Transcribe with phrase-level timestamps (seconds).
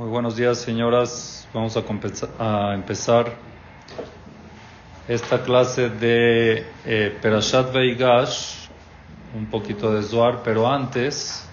[0.00, 1.46] Muy buenos días, señoras.
[1.52, 1.84] Vamos a,
[2.38, 3.34] a empezar
[5.06, 8.68] esta clase de eh, Perashat Veigash,
[9.36, 11.46] un poquito de Zohar, pero antes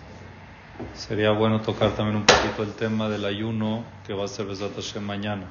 [0.93, 4.73] sería bueno tocar también un poquito el tema del ayuno que va a ser Besat
[4.73, 5.47] Hashem mañana.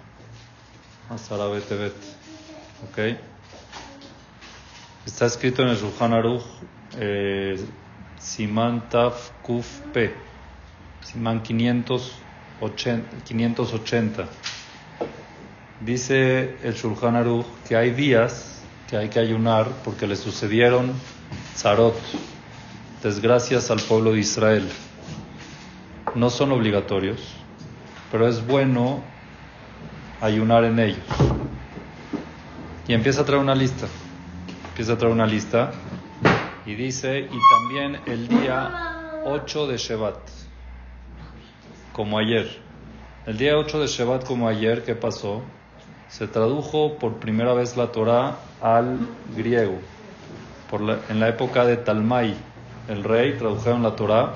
[1.11, 1.93] Betebet.
[2.89, 3.19] ¿Ok?
[5.05, 6.45] Está escrito en el Shulchan Aruch,
[6.97, 7.63] eh,
[9.43, 10.15] Kuf P,
[11.03, 12.26] Siman 580,
[12.61, 14.25] 580.
[15.81, 20.93] Dice el Shulchan Aruch que hay días que hay que ayunar porque le sucedieron
[21.55, 21.97] zarot,
[23.03, 24.69] desgracias al pueblo de Israel.
[26.15, 27.21] No son obligatorios,
[28.11, 29.03] pero es bueno
[30.21, 31.05] ayunar en ellos.
[32.89, 33.87] Y empieza a traer una lista.
[34.69, 35.73] Empieza a traer una lista
[36.65, 40.19] y dice, y también el día 8 de Shevat,
[41.97, 42.47] como ayer.
[43.25, 45.41] El día 8 de Shevat, como ayer, ¿qué pasó?
[46.09, 48.99] Se tradujo por primera vez la Torah al
[49.35, 49.81] griego.
[50.69, 52.35] Por la- en la época de Talmai,
[52.91, 54.35] el rey, tradujeron la Torah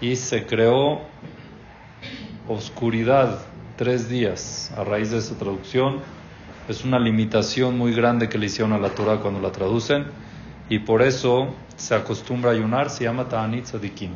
[0.00, 1.02] y se creó
[2.48, 3.38] oscuridad
[3.76, 6.00] tres días a raíz de esa traducción.
[6.68, 10.06] Es una limitación muy grande que le hicieron a la Torah cuando la traducen
[10.68, 14.10] y por eso se acostumbra a ayunar, se llama Ta'anit Tzadikim,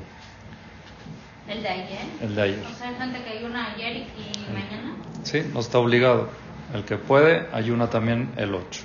[1.49, 1.99] ¿El de ayer?
[2.23, 2.65] el de ayer.
[2.65, 4.97] O sea, hay gente que ayuna ayer y mañana.
[5.25, 6.29] Sí, no está obligado.
[6.73, 8.83] El que puede, ayuna también el 8.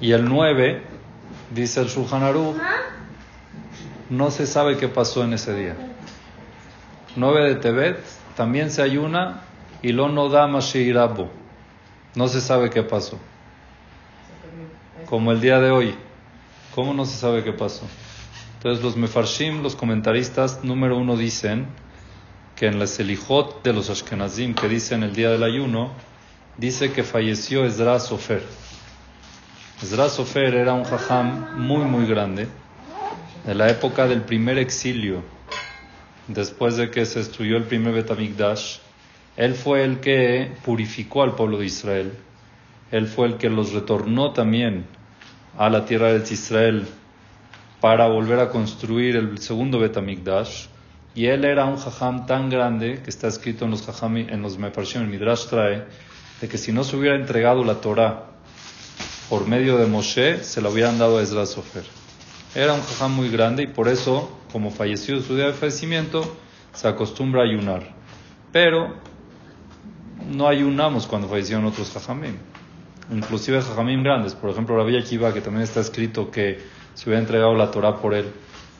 [0.00, 0.82] Y el 9,
[1.54, 2.22] dice el Shulchan
[4.10, 5.76] no se sabe qué pasó en ese día.
[7.14, 8.04] 9 de Tebet,
[8.36, 9.42] también se ayuna
[9.82, 11.30] y lo no da Mashiirabo.
[12.16, 13.18] No se sabe qué pasó.
[15.06, 15.94] Como el día de hoy.
[16.74, 17.86] ¿Cómo no se sabe qué pasó?
[18.60, 21.64] Entonces los mefarshim, los comentaristas, número uno dicen
[22.56, 25.92] que en la Selijot de los Ashkenazim que dicen el día del ayuno,
[26.58, 28.42] dice que falleció Ezra Sofer.
[29.82, 32.48] Ezra Sofer era un jajam muy muy grande
[33.46, 35.22] de la época del primer exilio,
[36.28, 38.76] después de que se destruyó el primer Betamigdash.
[39.38, 42.12] Él fue el que purificó al pueblo de Israel.
[42.90, 44.84] Él fue el que los retornó también
[45.56, 46.86] a la tierra de Israel
[47.80, 50.66] para volver a construir el segundo Betamigdash.
[51.14, 54.58] Y él era un jajam tan grande que está escrito en los jajam, en los
[54.58, 55.84] Mefarshim, el Midrash trae,
[56.40, 58.26] de que si no se hubiera entregado la Torah
[59.28, 61.84] por medio de Moshe, se la hubieran dado a Ezra Sofer.
[62.54, 66.36] Era un jajam muy grande y por eso, como falleció su día de fallecimiento,
[66.72, 67.82] se acostumbra a ayunar.
[68.52, 68.94] Pero
[70.30, 72.36] no ayunamos cuando fallecieron otros jajamim.
[73.12, 74.34] Inclusive jajamim grandes.
[74.34, 76.58] Por ejemplo, Rabbi Akiva, que también está escrito que
[77.00, 78.30] se hubiera entregado la Torah por él,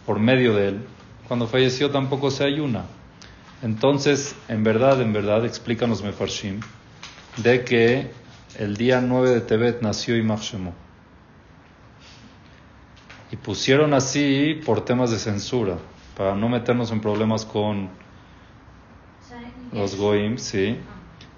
[0.04, 0.80] por medio de él.
[1.26, 2.84] Cuando falleció tampoco se ayuna.
[3.62, 6.60] Entonces, en verdad, en verdad, explican los Mefarshim,
[7.38, 8.10] de que
[8.58, 10.74] el día 9 de Tebet nació Imach Shemo.
[13.32, 15.78] Y pusieron así por temas de censura,
[16.14, 17.88] para no meternos en problemas con
[19.72, 20.76] los Goim, sí.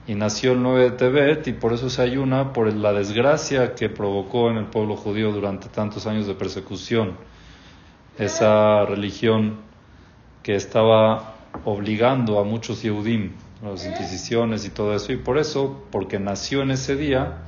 [0.07, 3.89] Y nació el 9 de Tebet y por eso se ayuna por la desgracia que
[3.89, 7.17] provocó en el pueblo judío durante tantos años de persecución.
[8.19, 9.59] Esa religión
[10.43, 13.33] que estaba obligando a muchos Yehudim,
[13.63, 15.13] las inquisiciones y todo eso.
[15.13, 17.39] Y por eso, porque nació en ese día,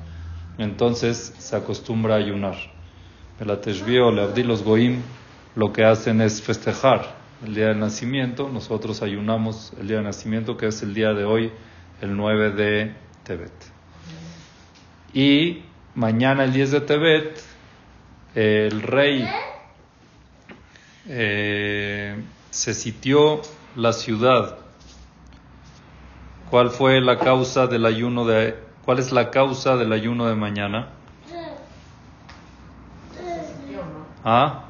[0.56, 2.54] entonces se acostumbra a ayunar.
[3.40, 5.02] El Ateshbio, el los Goim,
[5.56, 8.48] lo que hacen es festejar el día del nacimiento.
[8.48, 11.50] Nosotros ayunamos el día del nacimiento, que es el día de hoy,
[12.04, 12.94] el 9 de
[13.24, 13.52] Tebet.
[15.12, 15.62] Y
[15.94, 17.42] mañana, el 10 de Tebet,
[18.34, 19.26] el rey
[21.08, 23.40] eh, se sitió
[23.76, 24.58] la ciudad.
[26.50, 30.88] ¿Cuál fue la causa del ayuno de cuál es la causa del ayuno de mañana?
[34.24, 34.64] ¿Ah?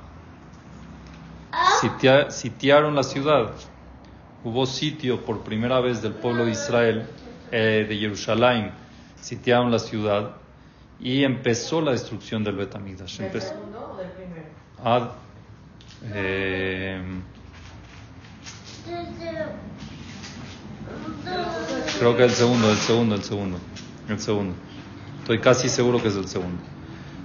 [1.81, 3.51] Sitia- sitiaron la ciudad.
[4.45, 7.07] Hubo sitio por primera vez del pueblo de Israel,
[7.57, 8.73] eh, de Jerusalén.
[9.21, 10.33] Sitiaron la ciudad
[11.01, 13.19] y empezó la destrucción del Betamigdash.
[13.19, 14.47] ¿Del Empezó- segundo o del primero?
[14.83, 15.13] Ah,
[16.13, 17.01] eh,
[21.99, 23.59] creo que el segundo, el segundo, el segundo,
[24.09, 24.55] el segundo.
[25.21, 26.63] Estoy casi seguro que es el segundo.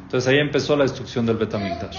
[0.04, 1.98] Entonces ahí empezó la destrucción del Betamigdash.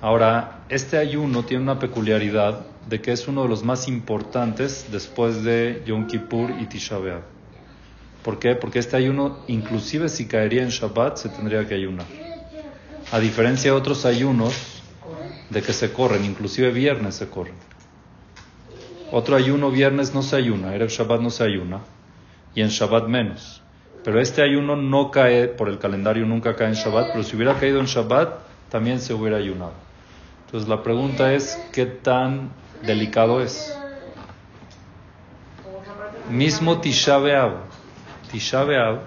[0.00, 5.42] Ahora, este ayuno tiene una peculiaridad de que es uno de los más importantes después
[5.42, 7.22] de Yom Kippur y Tisha B'Av.
[8.24, 8.54] ¿Por qué?
[8.54, 12.06] Porque este ayuno, inclusive si caería en Shabbat, se tendría que ayunar.
[13.12, 14.82] A diferencia de otros ayunos
[15.50, 17.54] de que se corren, inclusive viernes se corren.
[19.12, 21.80] Otro ayuno viernes no se ayuna, Erev Shabbat no se ayuna,
[22.54, 23.62] y en Shabbat menos.
[24.02, 27.58] Pero este ayuno no cae, por el calendario nunca cae en Shabbat, pero si hubiera
[27.58, 28.38] caído en Shabbat,
[28.70, 29.74] también se hubiera ayunado.
[30.46, 32.50] Entonces la pregunta es, ¿qué tan
[32.82, 33.76] delicado es?
[36.30, 37.52] Mismo Tisha B'Av.
[38.30, 39.00] Tisha B'Av,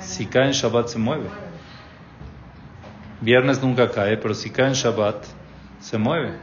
[0.00, 1.28] Se si cae en Shabbat se mueve.
[3.20, 5.24] Viernes nunca cae, pero si cae en Shabbat
[5.80, 6.34] se mueve.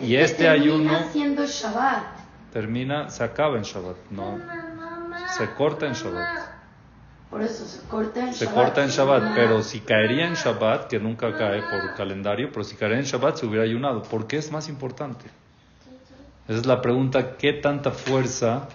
[0.00, 0.92] Y este ayuno
[2.52, 4.38] termina, se acaba en Shabbat, no,
[5.36, 6.54] se corta en Shabbat.
[7.30, 8.54] Por eso se corta en Se Shabbat.
[8.64, 12.76] corta en Shabbat, pero si caería en Shabbat, que nunca cae por calendario, pero si
[12.76, 14.02] caería en Shabbat se hubiera ayunado.
[14.02, 15.24] ¿Por qué es más importante?
[16.46, 18.68] Esa es la pregunta, ¿qué tanta fuerza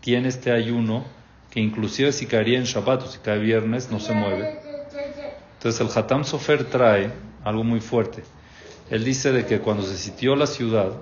[0.00, 1.04] tiene este ayuno
[1.50, 4.60] que inclusive si caería en Shabbat o si cae viernes no se mueve?
[5.54, 7.10] Entonces el Hatam Sofer trae
[7.42, 8.22] algo muy fuerte.
[8.90, 10.92] Él dice de que cuando se sitió la ciudad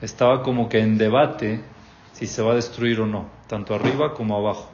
[0.00, 1.60] estaba como que en debate
[2.12, 4.70] si se va a destruir o no, tanto arriba como abajo.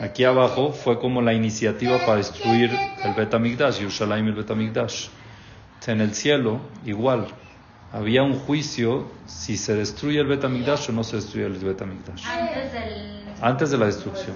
[0.00, 2.70] Aquí abajo fue como la iniciativa para destruir
[3.04, 5.08] el Betamigdash, Yerushalayim y el Betamigdash.
[5.86, 7.26] En el cielo, igual,
[7.94, 12.26] había un juicio si se destruye el Betamigdash o no se destruye el Betamigdash.
[12.26, 13.22] Antes del.
[13.40, 14.34] Antes de la destrucción.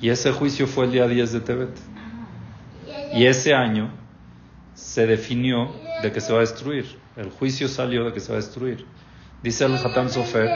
[0.00, 1.78] Y ese juicio fue el día 10 de Tebet.
[3.14, 3.92] Y ese año
[4.74, 5.72] se definió
[6.02, 6.98] de que se va a destruir.
[7.16, 8.84] El juicio salió de que se va a destruir.
[9.40, 10.50] Dice el Hatam Sofer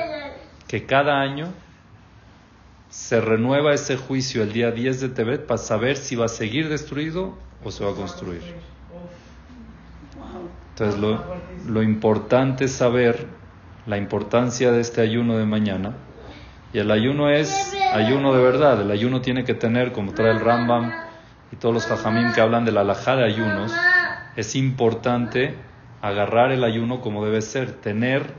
[0.66, 1.52] que cada año
[2.88, 6.68] se renueva ese juicio el día 10 de Tebet para saber si va a seguir
[6.68, 8.42] destruido o se va a construir.
[10.74, 11.22] Entonces lo,
[11.68, 13.28] lo importante es saber
[13.86, 15.94] la importancia de este ayuno de mañana.
[16.72, 18.80] Y el ayuno es ayuno de verdad.
[18.80, 20.90] El ayuno tiene que tener, como trae el Rambam
[21.52, 23.72] y todos los hajamim que hablan de la alajá de ayunos,
[24.34, 25.54] es importante
[26.02, 28.34] agarrar el ayuno como debe ser, tener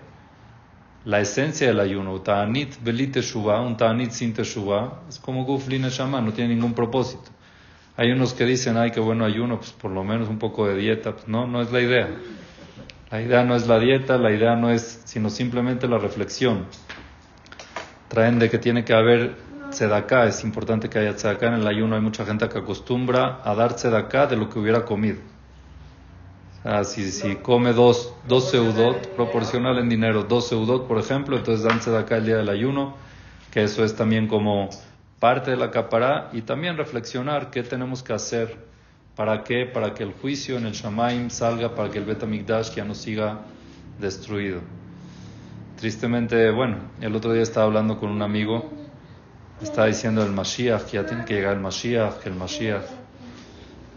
[1.06, 2.20] la esencia del ayuno.
[2.20, 6.74] Ta'anit belit teshuva, un ta'anit sin teshuva, es como guf li neshama, no tiene ningún
[6.74, 7.32] propósito.
[7.98, 10.76] Hay unos que dicen, ay, qué bueno ayuno, pues por lo menos un poco de
[10.76, 11.14] dieta.
[11.14, 12.10] Pues no, no es la idea.
[13.10, 16.66] La idea no es la dieta, la idea no es, sino simplemente la reflexión.
[18.10, 19.36] Traen de que tiene que haber
[19.70, 21.96] tzedaká, es importante que haya tzedaká en el ayuno.
[21.96, 25.20] Hay mucha gente que acostumbra a dar tzedaká de lo que hubiera comido.
[26.60, 31.38] O sea, si, si come dos, dos seudot, proporcional en dinero, dos seudot, por ejemplo,
[31.38, 32.96] entonces dan tzedaká el día del ayuno,
[33.52, 34.70] que eso es también como
[35.20, 38.58] parte de la capará, y también reflexionar qué tenemos que hacer,
[39.16, 42.84] para qué, para que el juicio en el Shamaim salga, para que el Betamigdash ya
[42.84, 43.40] no siga
[44.00, 44.60] destruido.
[45.78, 48.70] Tristemente, bueno, el otro día estaba hablando con un amigo,
[49.62, 52.86] estaba diciendo el Mashiach, ya tiene que llegar el Mashiach, el Mashiach.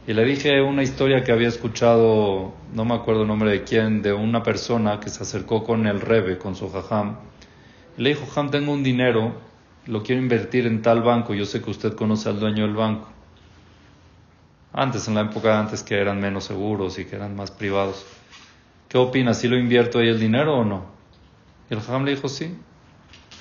[0.07, 4.01] Y le dije una historia que había escuchado, no me acuerdo el nombre de quién,
[4.03, 7.17] de una persona que se acercó con el Rebe, con su Jajam.
[7.97, 9.35] Le dijo, Jajam, tengo un dinero,
[9.89, 13.09] lo quiero invertir en tal banco, yo sé que usted conoce al dueño del banco.
[14.71, 18.05] Antes, en la época antes que eran menos seguros y que eran más privados.
[18.87, 19.33] ¿Qué opina?
[19.33, 20.85] ¿Si lo invierto ahí el dinero o no?
[21.71, 22.55] Y el Jajam le dijo, sí.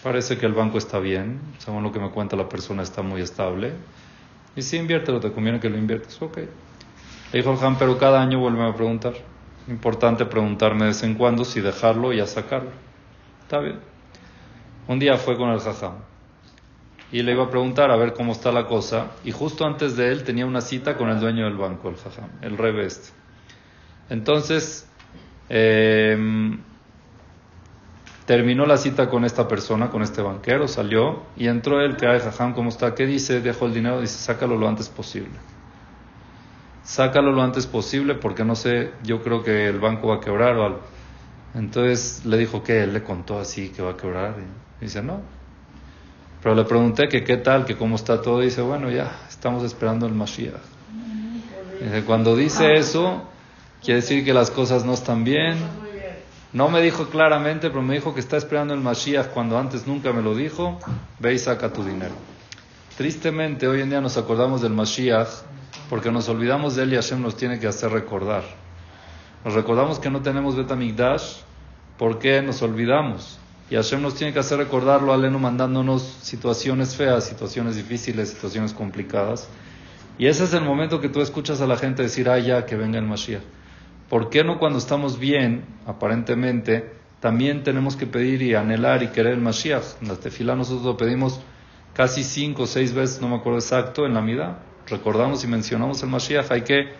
[0.02, 3.22] Parece que el banco está bien, según lo que me cuenta la persona está muy
[3.22, 3.74] estable.
[4.56, 6.22] Y si inviértelo, te conviene que lo inviertas.
[6.22, 6.38] Ok.
[6.38, 6.48] Le
[7.40, 9.16] dijo el Jajam, pero cada año vuelve a preguntar.
[9.68, 12.72] Importante preguntarme de vez en cuando si dejarlo y a sacarlo.
[13.44, 13.80] Está bien.
[14.88, 15.96] Un día fue con el Jajam
[17.12, 19.12] y le iba a preguntar a ver cómo está la cosa.
[19.24, 22.29] Y justo antes de él tenía una cita con el dueño del banco, el Jajam,
[22.41, 23.10] el Rebe este.
[24.10, 24.88] Entonces,
[25.50, 26.58] eh,
[28.25, 32.20] terminó la cita con esta persona, con este banquero, salió y entró él, que ay,
[32.20, 32.93] Jajam, ¿cómo está?
[32.93, 33.39] ¿Qué dice?
[33.41, 35.32] Dejó el dinero, dice, sácalo lo antes posible.
[36.84, 40.55] Sácalo lo antes posible porque no sé, yo creo que el banco va a quebrar
[40.58, 40.79] o algo.
[41.53, 44.36] Entonces le dijo que él le contó así que va a quebrar.
[44.82, 45.22] Y dice, no,
[46.48, 48.42] pero le pregunté que qué tal, que cómo está todo.
[48.42, 50.54] Y dice, bueno, ya estamos esperando el Mashiach.
[51.82, 53.24] Dice, cuando dice eso,
[53.84, 55.58] quiere decir que las cosas no están bien.
[56.54, 60.13] No me dijo claramente, pero me dijo que está esperando el Mashiach cuando antes nunca
[60.13, 60.80] me lo dijo.
[61.20, 62.16] Ve y saca tu dinero.
[62.96, 65.27] Tristemente, hoy en día nos acordamos del Mashiach
[65.89, 68.44] porque nos olvidamos de él y Hashem nos tiene que hacer recordar.
[69.44, 71.39] Nos recordamos que no tenemos Betamigdash
[71.98, 73.38] porque nos olvidamos.
[73.69, 79.50] Y Hashem nos tiene que hacer recordarlo, aleno mandándonos situaciones feas, situaciones difíciles, situaciones complicadas.
[80.17, 82.75] Y ese es el momento que tú escuchas a la gente decir, ah, ya, que
[82.75, 83.43] venga el Mashiach.
[84.09, 89.33] ¿Por qué no cuando estamos bien, aparentemente, también tenemos que pedir y anhelar y querer
[89.33, 90.01] el Mashiach?
[90.01, 91.41] En la tefilá nosotros lo pedimos
[91.93, 94.59] casi cinco o seis veces, no me acuerdo exacto, en la mitad.
[94.88, 96.93] Recordamos y mencionamos el Mashiach, hay que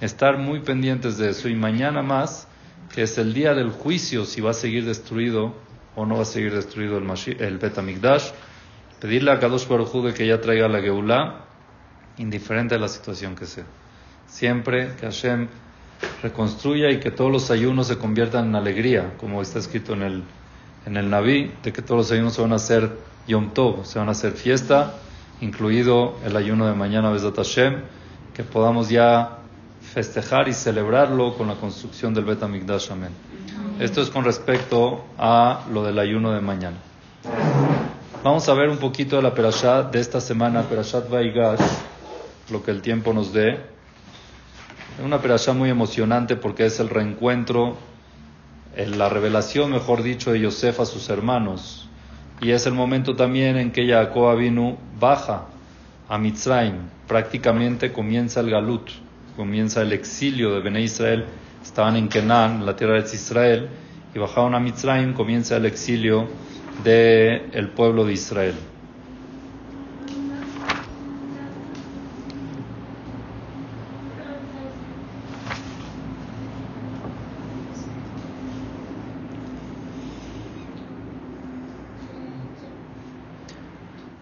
[0.00, 1.50] estar muy pendientes de eso.
[1.50, 2.48] Y mañana más,
[2.94, 5.54] que es el día del juicio, si va a seguir destruido
[5.96, 8.30] o no va a seguir destruido el, Mashi- el Bet Hamikdash.
[9.00, 11.44] Pedirle a Kadosh Baruj de que ya traiga la Geulah,
[12.18, 13.64] indiferente a la situación que sea.
[14.26, 15.48] Siempre que Hashem
[16.22, 20.22] reconstruya y que todos los ayunos se conviertan en alegría, como está escrito en el,
[20.86, 22.90] en el Naví, de que todos los ayunos se van a hacer
[23.26, 24.94] Yom Tov, se van a hacer fiesta,
[25.40, 27.82] incluido el ayuno de mañana, Besat Hashem,
[28.34, 29.38] que podamos ya
[29.92, 33.10] festejar y celebrarlo con la construcción del Bet amén.
[33.80, 36.76] Esto es con respecto a lo del ayuno de mañana.
[38.22, 41.60] Vamos a ver un poquito de la Perashat de esta semana, Perashat Vaigash,
[42.50, 43.50] lo que el tiempo nos dé.
[43.50, 47.76] Es una Perashat muy emocionante porque es el reencuentro,
[48.76, 51.88] en la revelación, mejor dicho, de Yosef a sus hermanos.
[52.40, 55.46] Y es el momento también en que Jacob Avinu baja
[56.08, 56.76] a Mitzrayim.
[57.08, 58.88] Prácticamente comienza el Galut,
[59.36, 61.24] comienza el exilio de Bene Israel.
[61.64, 63.68] Estaban en Kenan, en la tierra de Israel,
[64.14, 66.28] y bajaron a Mitzrayim, comienza el exilio
[66.84, 68.54] del el pueblo de Israel.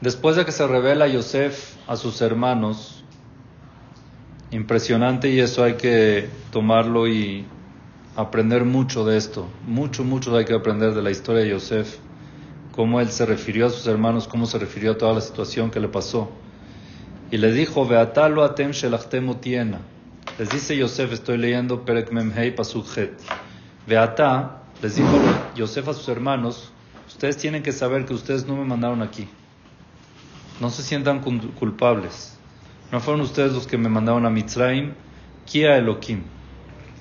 [0.01, 3.02] Después de que se revela Yosef a sus hermanos,
[4.53, 7.45] impresionante y eso hay que tomarlo y
[8.17, 11.97] aprender mucho de esto, mucho, mucho hay que aprender de la historia de Yosef,
[12.71, 15.81] cómo él se refirió a sus hermanos, cómo se refirió a toda la situación que
[15.81, 16.31] le pasó.
[17.31, 19.79] Y le dijo, Beatalo atem shelachtem otiena.
[20.39, 23.13] Les dice Yosef, estoy leyendo Perek Memhei Pasuk Het.
[23.87, 25.09] Beata, les dijo
[25.57, 26.71] Yosef a sus hermanos,
[27.09, 29.27] ustedes tienen que saber que ustedes no me mandaron aquí.
[30.61, 32.32] No se sientan cul- culpables.
[32.93, 34.93] No fueron ustedes los que me mandaron a Mitzrayim.
[35.47, 36.25] Kia Elohim.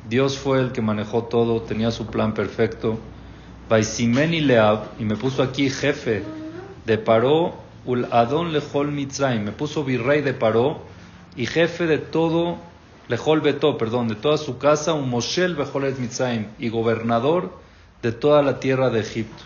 [0.10, 2.98] Dios fue el que manejó todo, tenía su plan perfecto.
[3.70, 6.24] Baisimeni Leab, y me puso aquí jefe
[6.86, 7.56] de Paró,
[7.86, 9.44] Ul Adon Lejol Mitzrayim.
[9.44, 10.82] Me puso virrey de Paró
[11.36, 12.56] y jefe de todo,
[13.10, 17.52] Lejol Beto, perdón, de toda su casa, un Moshel Bejolet Mitzrayim, y gobernador
[18.02, 19.44] de toda la tierra de Egipto.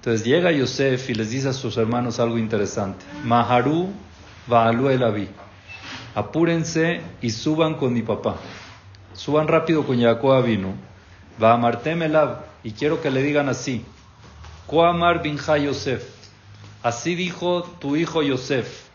[0.00, 3.04] Entonces llega Yosef y les dice a sus hermanos algo interesante.
[3.24, 3.90] Maharu
[4.46, 5.28] Baalu el Abi.
[6.14, 8.36] Apúrense y suban con mi papá.
[9.12, 10.74] Suban rápido con Jacob vino.
[11.42, 12.44] Va a Martem Elab.
[12.62, 13.84] Y quiero que le digan así.
[14.66, 16.04] Koamar binja Yosef.
[16.82, 18.86] Así dijo tu hijo Yosef.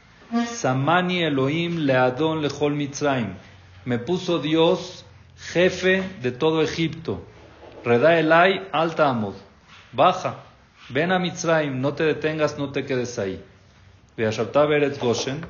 [0.46, 3.34] Samani Elohim leadon lechol Mitzrayim.
[3.86, 5.06] Me puso Dios
[5.38, 7.22] jefe de todo Egipto.
[7.84, 9.34] Reda Elai alta amod.
[9.92, 10.36] Baja.
[10.90, 13.44] Ven a Mitzrayim, no te detengas, no te quedes ahí.
[15.00, 15.46] Goshen,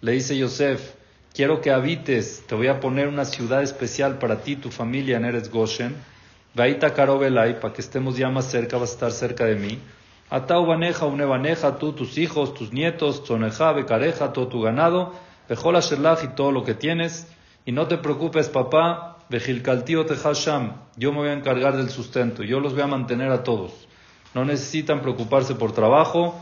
[0.00, 0.94] le dice Yosef,
[1.32, 5.24] quiero que habites, te voy a poner una ciudad especial para ti, tu familia en
[5.24, 5.94] Eretz Goshen.
[6.54, 9.78] Vaita Karobelai, para que estemos ya más cerca, vas a estar cerca de mí.
[10.28, 15.14] Atau baneja, unebaneja, tú, tus hijos, tus nietos, tzoneja, becareja, todo tu ganado,
[15.48, 17.26] bejola sherlach y todo lo que tienes.
[17.64, 22.58] Y no te preocupes, papá, bejilkaltío tejasham, yo me voy a encargar del sustento, yo
[22.58, 23.86] los voy a mantener a todos.
[24.34, 26.38] No necesitan preocuparse por trabajo.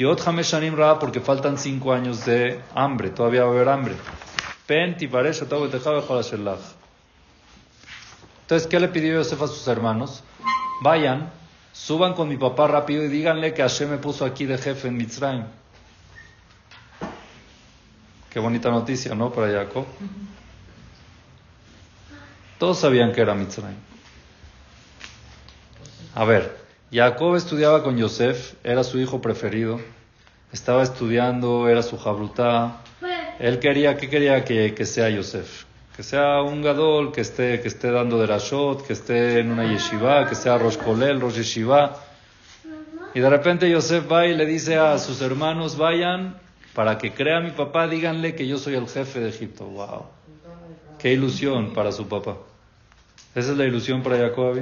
[0.00, 3.94] Y Hameshanim Ra porque faltan cinco años de hambre, todavía va a haber hambre.
[4.66, 4.96] Pen
[6.42, 6.62] lach.
[8.40, 10.24] Entonces, ¿qué le pidió Yosef a sus hermanos?
[10.80, 11.30] Vayan,
[11.72, 14.96] suban con mi papá rápido y díganle que Hashem me puso aquí de jefe en
[14.96, 15.44] Mitzrayim.
[18.30, 19.30] Qué bonita noticia, ¿no?
[19.30, 19.84] Para Jacob.
[22.58, 23.76] Todos sabían que era Mitzrayim.
[26.14, 26.59] A ver,
[26.92, 29.80] Jacob estudiaba con Yosef, era su hijo preferido,
[30.52, 32.78] estaba estudiando, era su jabrutá.
[33.38, 35.64] Él quería, ¿qué quería que, que sea Yosef?
[35.96, 39.70] Que sea un gadol, que esté, que esté dando de Rashot, que esté en una
[39.70, 41.96] yeshiva, que sea Rosh Kolel, Rosh Yeshiva.
[43.14, 46.36] Y de repente Yosef va y le dice a sus hermanos, vayan,
[46.74, 49.64] para que crea mi papá, díganle que yo soy el jefe de Egipto.
[49.64, 50.06] ¡Wow!
[50.98, 52.36] ¡Qué ilusión para su papá!
[53.36, 54.60] ¿Esa es la ilusión para Jacob?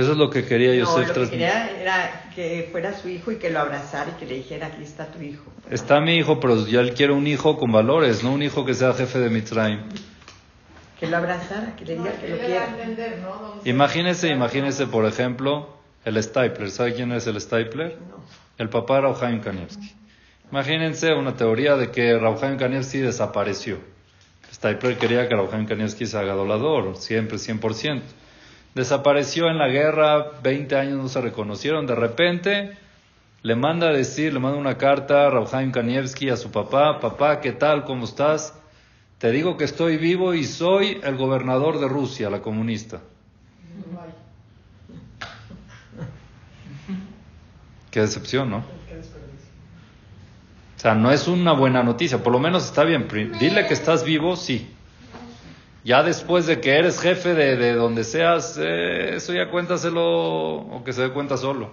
[0.00, 3.32] Eso es lo que quería No, Yosef lo que quería era que fuera su hijo
[3.32, 5.44] y que lo abrazara y que le dijera, aquí está tu hijo.
[5.68, 8.72] Está mi hijo, pero yo él quiero un hijo con valores, no un hijo que
[8.72, 9.80] sea jefe de Mitzrayim.
[10.98, 12.76] Que lo abrazara, que le diga que lo quiera.
[13.64, 15.76] Imagínese, imagínese, por ejemplo,
[16.06, 16.70] el Stapler.
[16.70, 17.98] ¿Sabe quién es el Stapler?
[18.08, 18.24] No.
[18.56, 19.92] El papá de Rauhaim Kanievski.
[20.50, 23.78] Imagínense una teoría de que Rauhaim Kanievski desapareció.
[24.50, 28.00] Stapler quería que Rauhaim Kanievski se haga dolador, siempre, 100%.
[28.74, 31.86] Desapareció en la guerra, 20 años no se reconocieron.
[31.86, 32.76] De repente
[33.42, 37.40] le manda a decir, le manda una carta a Rauhaim Kanievski a su papá: Papá,
[37.40, 37.84] ¿qué tal?
[37.84, 38.54] ¿Cómo estás?
[39.18, 43.00] Te digo que estoy vivo y soy el gobernador de Rusia, la comunista.
[47.90, 48.58] Qué decepción, ¿no?
[50.76, 53.08] O sea, no es una buena noticia, por lo menos está bien.
[53.38, 54.74] Dile que estás vivo, sí.
[55.84, 60.84] Ya después de que eres jefe de, de donde seas, eh, eso ya cuéntaselo o
[60.84, 61.70] que se dé cuenta solo.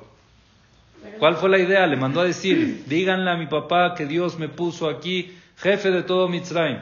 [1.20, 1.86] ¿Cuál fue la idea?
[1.88, 6.04] Le mandó a decir, díganle a mi papá que Dios me puso aquí jefe de
[6.04, 6.80] todo Mitzrayim.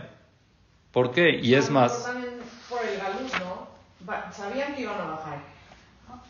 [0.91, 1.39] ¿Por qué?
[1.41, 2.11] Y es más,
[2.69, 3.67] por el galut, ¿no?
[4.07, 5.39] Va- Sabían que iban a bajar.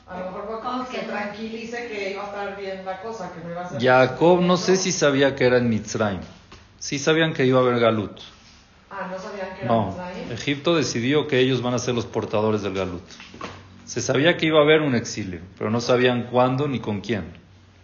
[0.07, 3.43] A lo mejor fue que se tranquilice que iba a estar bien la cosa, que
[3.43, 3.81] no iba a ser.
[3.81, 6.21] Jacob no sé si sabía que era en Mitzrayim.
[6.79, 8.19] Sí sabían que iba a haber Galut.
[8.97, 10.31] Ah, no sabían que era No, Mitzrayim.
[10.31, 13.03] Egipto decidió que ellos van a ser los portadores del Galut.
[13.85, 17.25] Se sabía que iba a haber un exilio, pero no sabían cuándo ni con quién.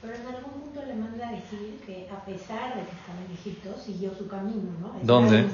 [0.01, 3.32] Pero en algún punto le manda a decir que a pesar de que estaba en
[3.34, 4.88] Egipto, siguió su camino, ¿no?
[5.00, 5.46] Es ¿Dónde?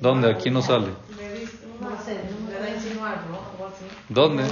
[0.00, 0.30] ¿Dónde?
[0.30, 0.88] Aquí no sale.
[1.16, 2.74] Le dice, No sé, no me le da a acuerdo.
[2.84, 3.38] insinuar, ¿no?
[3.50, 3.84] Algo así.
[4.08, 4.44] ¿Dónde?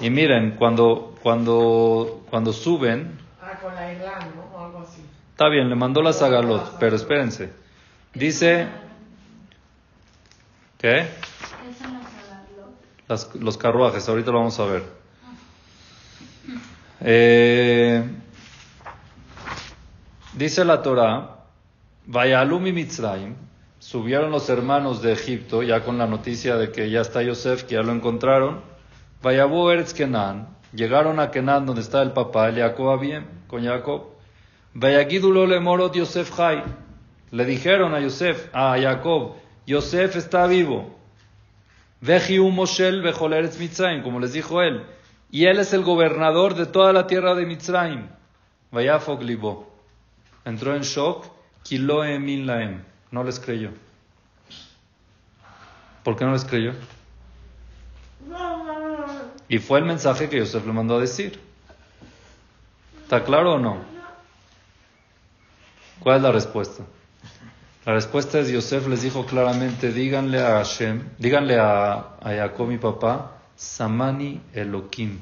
[0.00, 4.56] Y miren, cuando, cuando, cuando suben, Ah, con la isla, ¿no?
[4.56, 5.00] O algo así.
[5.30, 7.52] está bien, le mandó la Zagalot, pero espérense.
[8.14, 8.68] Dice,
[10.78, 11.06] ¿qué?
[13.40, 14.82] Los carruajes, ahorita lo vamos a ver.
[17.00, 18.04] Eh,
[20.34, 21.36] dice la Torah,
[22.06, 23.34] Vayalum Mitzrayim,
[23.78, 27.74] subieron los hermanos de Egipto, ya con la noticia de que ya está Yosef, que
[27.74, 28.60] ya lo encontraron.
[29.22, 34.10] Vayabu Eretz Kenan, llegaron a Kenan, donde está el papá, el Jacob bien, con Jacob.
[34.74, 36.62] Vayagidulo le morot Yosef Jai.
[37.32, 39.36] Le dijeron a Yosef, a Jacob,
[39.66, 40.94] Yosef está vivo.
[42.02, 43.02] Moshel
[43.58, 44.84] Mitzrayim, como les dijo él.
[45.30, 48.06] Y él es el gobernador de toda la tierra de Mitzrayim.
[48.70, 49.72] Vayafog libo.
[50.44, 51.26] Entró en shock.
[51.62, 52.84] Kilo emin laem.
[53.10, 53.70] No les creyó.
[56.02, 56.74] ¿Por qué no les creyó?
[59.48, 61.40] Y fue el mensaje que Yosef le mandó a decir.
[63.04, 63.78] ¿Está claro o no?
[66.00, 66.84] ¿Cuál es la respuesta?
[67.84, 73.42] La respuesta es Yosef les dijo claramente, díganle a Hashem, díganle a, a mi papá,
[73.56, 75.18] Samani Elohim,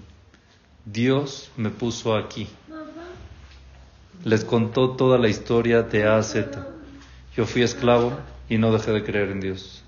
[0.84, 2.46] Dios me puso aquí.
[4.24, 6.20] Les contó toda la historia de A.
[7.34, 8.12] Yo fui esclavo
[8.50, 9.82] y no dejé de creer en Dios.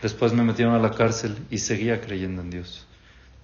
[0.00, 2.86] Después me metieron a la cárcel y seguía creyendo en Dios.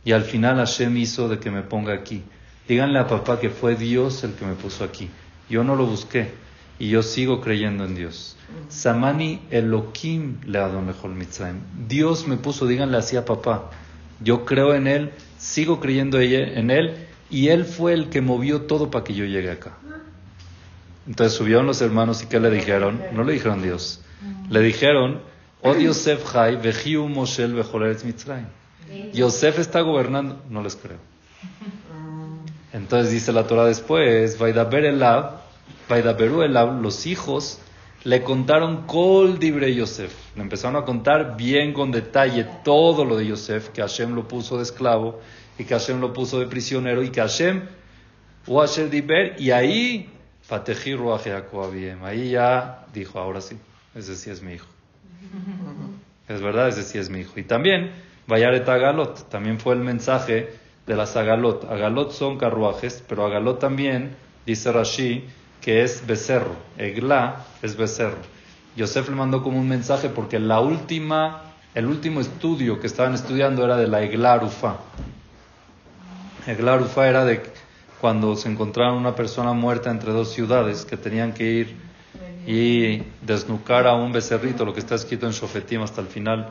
[0.06, 2.22] Y al final Hashem hizo de que me ponga aquí.
[2.66, 5.10] Díganle a papá que fue Dios el que me puso aquí.
[5.50, 6.30] Yo no lo busqué
[6.78, 8.36] y yo sigo creyendo en Dios.
[8.68, 11.60] Samani Elohim le Lejol Mitzrayim.
[11.88, 13.70] Dios me puso, díganle así a papá.
[14.20, 18.90] Yo creo en Él, sigo creyendo en Él y Él fue el que movió todo
[18.90, 19.72] para que yo llegue acá.
[21.06, 23.02] Entonces subieron los hermanos y ¿qué le dijeron?
[23.12, 24.02] No le dijeron Dios.
[24.50, 25.20] Le dijeron,
[25.62, 28.46] oh Yosef Jai, Vejiu Moshel Bejoleretz Mitzrayim.
[29.12, 30.42] Yosef está gobernando.
[30.50, 30.98] No les creo.
[32.72, 35.40] Entonces dice la Torah después, Vaidaber Elab,
[35.88, 37.58] Vaidaberu Elab, los hijos
[38.04, 40.12] le contaron Kol Dibre Yosef.
[40.36, 44.56] Le empezaron a contar bien con detalle todo lo de Yosef, que Hashem lo puso
[44.56, 45.20] de esclavo
[45.58, 47.62] y que Hashem lo puso de prisionero y que Hashem,
[48.46, 50.10] o Hashem Diber, y ahí,
[50.48, 51.26] Pateji Ruach.
[52.02, 53.58] Ahí ya dijo, ahora sí,
[53.94, 54.66] ese sí es mi hijo.
[56.26, 57.38] Es verdad, ese sí es mi hijo.
[57.38, 57.92] Y también,
[58.26, 60.54] Vayaret Agalot, también fue el mensaje
[60.86, 61.64] de las Agalot.
[61.70, 65.24] Agalot son carruajes, pero Agalot también, dice Rashi,
[65.60, 66.56] que es becerro.
[66.78, 68.18] Egla es becerro.
[68.76, 71.42] Yosef le mandó como un mensaje porque la última,
[71.74, 74.76] el último estudio que estaban estudiando era de la Egla Rufa.
[76.46, 77.42] Egla era de
[78.00, 81.76] cuando se encontraron una persona muerta entre dos ciudades que tenían que ir
[82.46, 86.48] y desnucar a un becerrito, lo que está escrito en Shofetim hasta el final,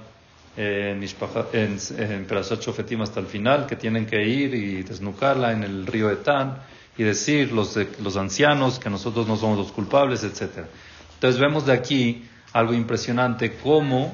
[0.55, 5.63] en, en, en Perashat Shofetim hasta el final, que tienen que ir y desnucarla en
[5.63, 6.57] el río Etán
[6.99, 10.65] y decir los, los ancianos que nosotros no somos los culpables, etc.
[11.13, 14.13] Entonces vemos de aquí algo impresionante, cómo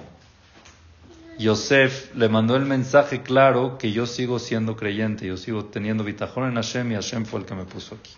[1.40, 6.50] Yosef le mandó el mensaje claro que yo sigo siendo creyente, yo sigo teniendo bitajón
[6.50, 8.12] en Hashem y Hashem fue el que me puso aquí.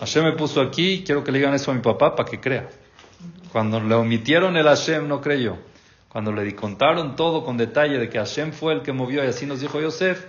[0.00, 2.68] Hashem me puso aquí, quiero que le digan eso a mi papá para que crea.
[3.52, 5.58] Cuando le omitieron el Hashem no creyó.
[6.08, 9.46] Cuando le contaron todo con detalle de que Hashem fue el que movió y así
[9.46, 10.24] nos dijo Yosef,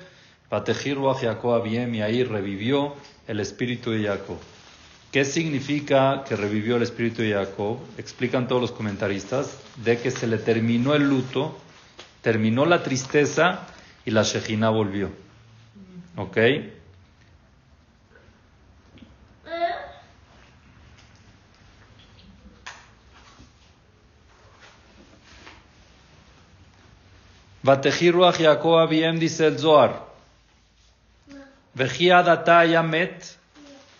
[0.53, 2.93] Patejir Ruach Jacob Abiem y ahí revivió
[3.27, 4.37] el espíritu de Jacob.
[5.11, 7.79] ¿Qué significa que revivió el espíritu de Jacob?
[7.97, 11.57] Explican todos los comentaristas de que se le terminó el luto,
[12.21, 13.65] terminó la tristeza
[14.05, 15.09] y la Shejina volvió.
[16.17, 16.37] ¿Ok?
[27.63, 30.12] Batejiruach Jacob dice el Zohar.
[31.75, 33.37] Yamet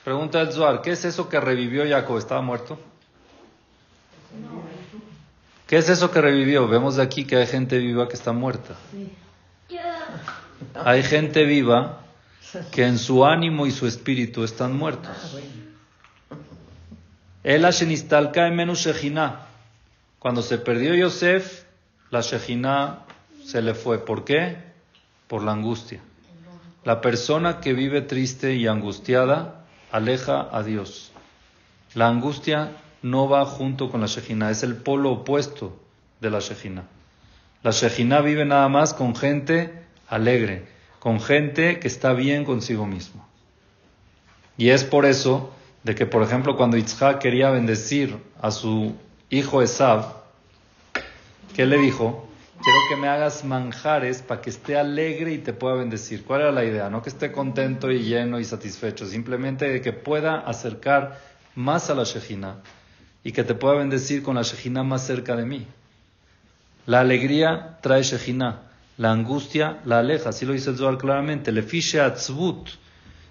[0.04, 2.18] Pregunta el Zohar, ¿qué es eso que revivió Jacob?
[2.18, 2.78] ¿Estaba muerto?
[5.66, 6.68] ¿Qué es eso que revivió?
[6.68, 8.76] Vemos de aquí que hay gente viva que está muerta.
[10.76, 12.02] Hay gente viva
[12.72, 15.38] que en su ánimo y su espíritu están muertos.
[17.44, 19.48] El Ashenistalka menos Shejina.
[20.20, 21.64] Cuando se perdió Yosef,
[22.10, 23.06] la Shejina
[23.46, 24.00] se le fue.
[24.00, 24.58] ¿Por qué?
[25.28, 26.02] Por la angustia.
[26.86, 31.12] La persona que vive triste y angustiada aleja a Dios.
[31.94, 35.80] La angustia no va junto con la Shejina, es el polo opuesto
[36.20, 36.84] de la Shejina.
[37.62, 40.68] La Shejina vive nada más con gente alegre,
[41.00, 43.26] con gente que está bien consigo mismo.
[44.58, 48.96] Y es por eso de que, por ejemplo, cuando Yitzhak quería bendecir a su
[49.30, 50.24] hijo Esav,
[51.56, 52.28] ¿qué le dijo?
[52.64, 56.24] Quiero que me hagas manjares para que esté alegre y te pueda bendecir.
[56.24, 56.90] ¿Cuál era la idea?
[56.90, 61.20] No que esté contento y lleno y satisfecho, simplemente de que pueda acercar
[61.56, 62.60] más a la Shejina
[63.22, 65.68] y que te pueda bendecir con la Shejina más cerca de mí.
[66.86, 68.62] La alegría trae Shejina,
[68.98, 71.52] la angustia la aleja, así lo dice el Zohar claramente.
[71.52, 72.70] Le fiche atzvut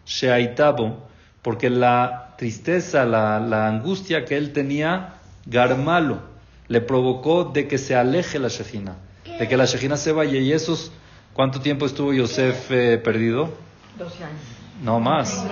[0.05, 1.09] sheaitabo,
[1.41, 5.15] porque la tristeza, la, angustia que él tenía,
[5.47, 6.21] Garmalo,
[6.69, 10.39] le provocó de que se aleje la Shejina, de que la Shejina se vaya.
[10.39, 10.93] ¿Y esos
[11.35, 13.51] cuánto tiempo estuvo Yosef eh, perdido?
[13.99, 14.41] 12 años.
[14.83, 15.47] No más.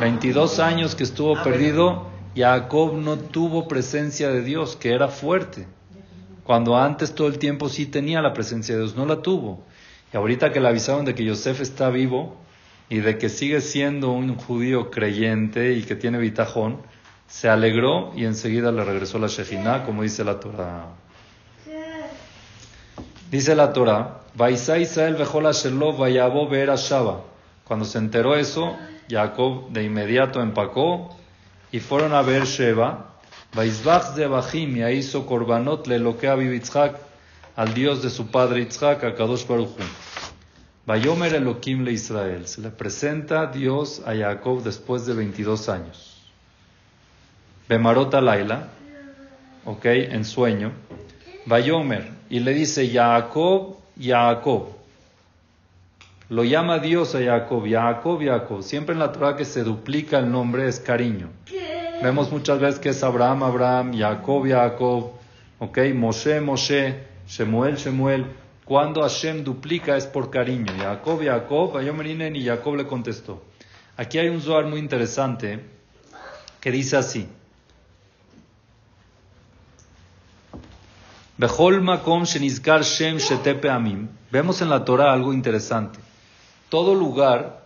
[0.00, 5.66] 22 años que estuvo perdido, Jacob no tuvo presencia de Dios, que era fuerte.
[6.44, 9.62] Cuando antes todo el tiempo sí tenía la presencia de Dios, no la tuvo.
[10.12, 12.36] Y ahorita que le avisaron de que Yosef está vivo
[12.88, 16.78] y de que sigue siendo un judío creyente y que tiene bitajón,
[17.28, 20.86] se alegró y enseguida le regresó la Shejina, como dice la Torah.
[23.30, 24.22] Dice la Torah,
[24.78, 25.16] Israel.
[27.64, 28.76] Cuando se enteró eso,
[29.08, 31.16] Jacob de inmediato empacó
[31.70, 33.06] y fueron a ver Sheba.
[33.54, 39.02] Vaizbach de Bajim y hizo korbanot le lo que al Dios de su padre Yitzhak,
[39.04, 39.76] a Kadosh Baruch
[40.86, 42.46] Vayomer Elohim le Israel.
[42.48, 46.20] Se le presenta Dios a Jacob después de 22 años.
[47.68, 48.68] Bemarota Laila,
[49.64, 50.72] ok, en sueño.
[52.30, 54.68] Y le dice Jacob, Jacob.
[56.28, 58.62] Lo llama Dios a Jacob, Jacob, Jacob.
[58.62, 61.28] Siempre en la Torah que se duplica el nombre es cariño.
[62.00, 65.10] Vemos muchas veces que es Abraham, Abraham, Jacob, Jacob,
[65.58, 68.26] ok, Moshe, Moshe, Shemuel, Shemuel.
[68.64, 70.72] Cuando Hashem duplica es por cariño.
[70.78, 73.42] Jacob, Jacob, Ayomerinen y Jacob le contestó.
[73.96, 75.58] Aquí hay un Zohar muy interesante
[76.60, 77.28] que dice así.
[84.30, 85.98] Vemos en la Torah algo interesante.
[86.68, 87.62] Todo lugar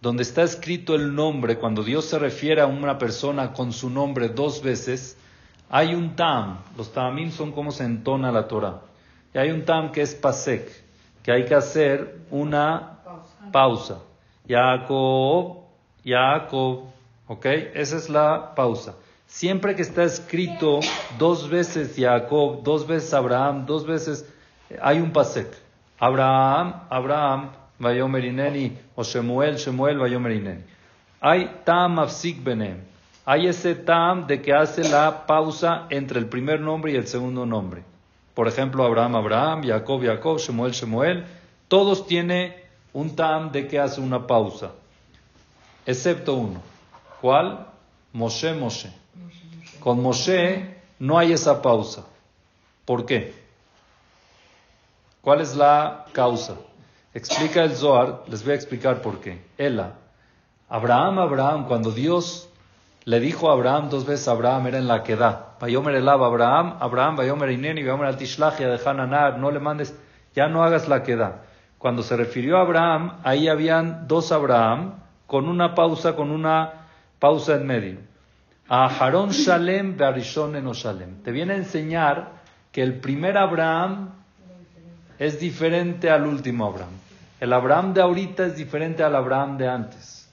[0.00, 4.30] donde está escrito el nombre, cuando Dios se refiere a una persona con su nombre
[4.30, 5.18] dos veces,
[5.68, 6.60] hay un tam.
[6.74, 8.80] Los tamim son como se entona la Torah.
[9.34, 10.66] Y hay un tam que es pasek,
[11.22, 13.00] que hay que hacer una
[13.52, 13.98] pausa.
[14.48, 15.64] Jacob,
[16.02, 16.84] Jacob,
[17.26, 17.44] ¿ok?
[17.74, 18.94] Esa es la pausa.
[19.28, 20.80] Siempre que está escrito
[21.18, 24.26] dos veces Jacob, dos veces Abraham, dos veces,
[24.80, 25.46] hay un pasek.
[25.98, 30.62] Abraham, Abraham, Vayomerineni, o Shemuel, Shemuel, Vayomerineni.
[31.20, 32.78] Hay tam afsik benem.
[33.26, 37.44] Hay ese tam de que hace la pausa entre el primer nombre y el segundo
[37.44, 37.82] nombre.
[38.34, 41.26] Por ejemplo, Abraham, Abraham, Jacob, Jacob, Shemuel, Shemuel.
[41.68, 42.54] Todos tienen
[42.94, 44.70] un tam de que hace una pausa.
[45.84, 46.62] Excepto uno.
[47.20, 47.66] ¿Cuál?
[48.12, 48.90] Moshe, Moshe.
[49.80, 52.04] Con Moshe no hay esa pausa.
[52.84, 53.34] ¿Por qué?
[55.20, 56.56] ¿Cuál es la causa?
[57.14, 59.42] Explica el Zohar, les voy a explicar por qué.
[59.56, 59.94] Ela,
[60.68, 62.48] Abraham, Abraham, cuando Dios
[63.04, 65.56] le dijo a Abraham dos veces, Abraham era en la queda.
[65.60, 69.98] Vayomer elab Abraham, Abraham, Vayomer ineni, Vayomer altishlachia de Hananar, no le mandes,
[70.34, 71.44] ya no hagas la queda.
[71.78, 74.94] Cuando se refirió a Abraham, ahí habían dos Abraham,
[75.26, 76.86] con una pausa, con una
[77.18, 78.07] pausa en medio.
[78.68, 81.22] Aharon Shalem Bearishon Shalem.
[81.22, 82.32] Te viene a enseñar
[82.70, 84.10] que el primer Abraham
[85.18, 86.92] es diferente al último Abraham.
[87.40, 90.30] El Abraham de ahorita es diferente al Abraham de antes.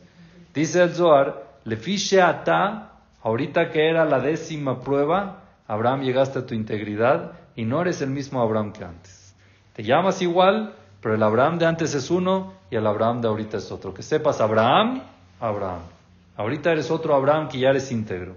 [0.53, 2.91] Dice el Zohar, le fiche ata,
[3.23, 8.09] ahorita que era la décima prueba, Abraham llegaste a tu integridad y no eres el
[8.09, 9.33] mismo Abraham que antes.
[9.73, 13.57] Te llamas igual, pero el Abraham de antes es uno y el Abraham de ahorita
[13.57, 13.93] es otro.
[13.93, 15.01] Que sepas, Abraham,
[15.39, 15.94] Abraham.
[16.37, 18.35] Ahorita eres otro Abraham que ya eres íntegro.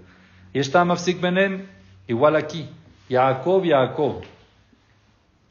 [0.53, 1.67] Y está Mafsik Benem,
[2.07, 2.69] igual aquí.
[3.09, 4.21] Jacob, Jacob.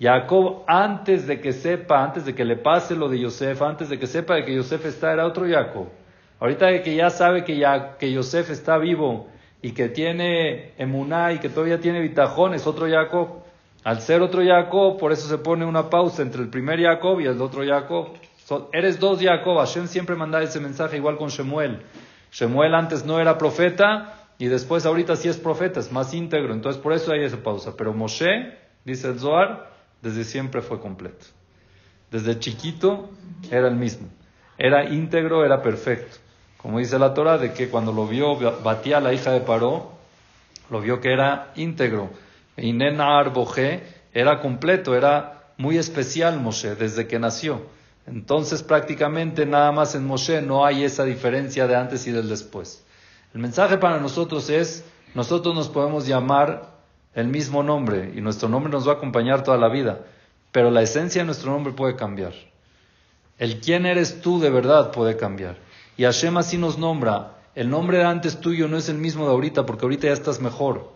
[0.00, 3.98] Jacob, antes de que sepa, antes de que le pase lo de Yosef, antes de
[3.98, 5.88] que sepa de que Yosef está, era otro Jacob.
[6.40, 9.28] Ahorita que ya sabe que, ya, que Yosef está vivo
[9.60, 13.42] y que tiene emuná y que todavía tiene bitajón, es otro Jacob.
[13.82, 17.26] Al ser otro Jacob, por eso se pone una pausa entre el primer Jacob y
[17.26, 18.10] el otro Jacob.
[18.72, 19.58] Eres dos Jacob.
[19.58, 21.80] Hashem siempre manda ese mensaje igual con Shemuel.
[22.32, 26.52] Shemuel antes no era profeta y después ahorita sí es profeta, es más íntegro.
[26.52, 27.74] Entonces por eso hay esa pausa.
[27.76, 29.70] Pero Moshe, dice el Zohar,
[30.02, 31.26] desde siempre fue completo.
[32.10, 33.10] Desde chiquito
[33.50, 34.08] era el mismo.
[34.56, 36.16] Era íntegro, era perfecto.
[36.56, 39.92] Como dice la Torah, de que cuando lo vio Batía, la hija de Paró,
[40.70, 42.10] lo vio que era íntegro.
[42.56, 47.62] Y Nenar Bojé era completo, era muy especial Moshe desde que nació.
[48.10, 52.84] Entonces prácticamente nada más en Moshe no hay esa diferencia de antes y del después.
[53.34, 56.70] El mensaje para nosotros es, nosotros nos podemos llamar
[57.14, 60.00] el mismo nombre y nuestro nombre nos va a acompañar toda la vida,
[60.52, 62.32] pero la esencia de nuestro nombre puede cambiar.
[63.38, 65.56] El quién eres tú de verdad puede cambiar.
[65.96, 67.34] Y Hashem así nos nombra.
[67.54, 70.40] El nombre de antes tuyo no es el mismo de ahorita porque ahorita ya estás
[70.40, 70.92] mejor.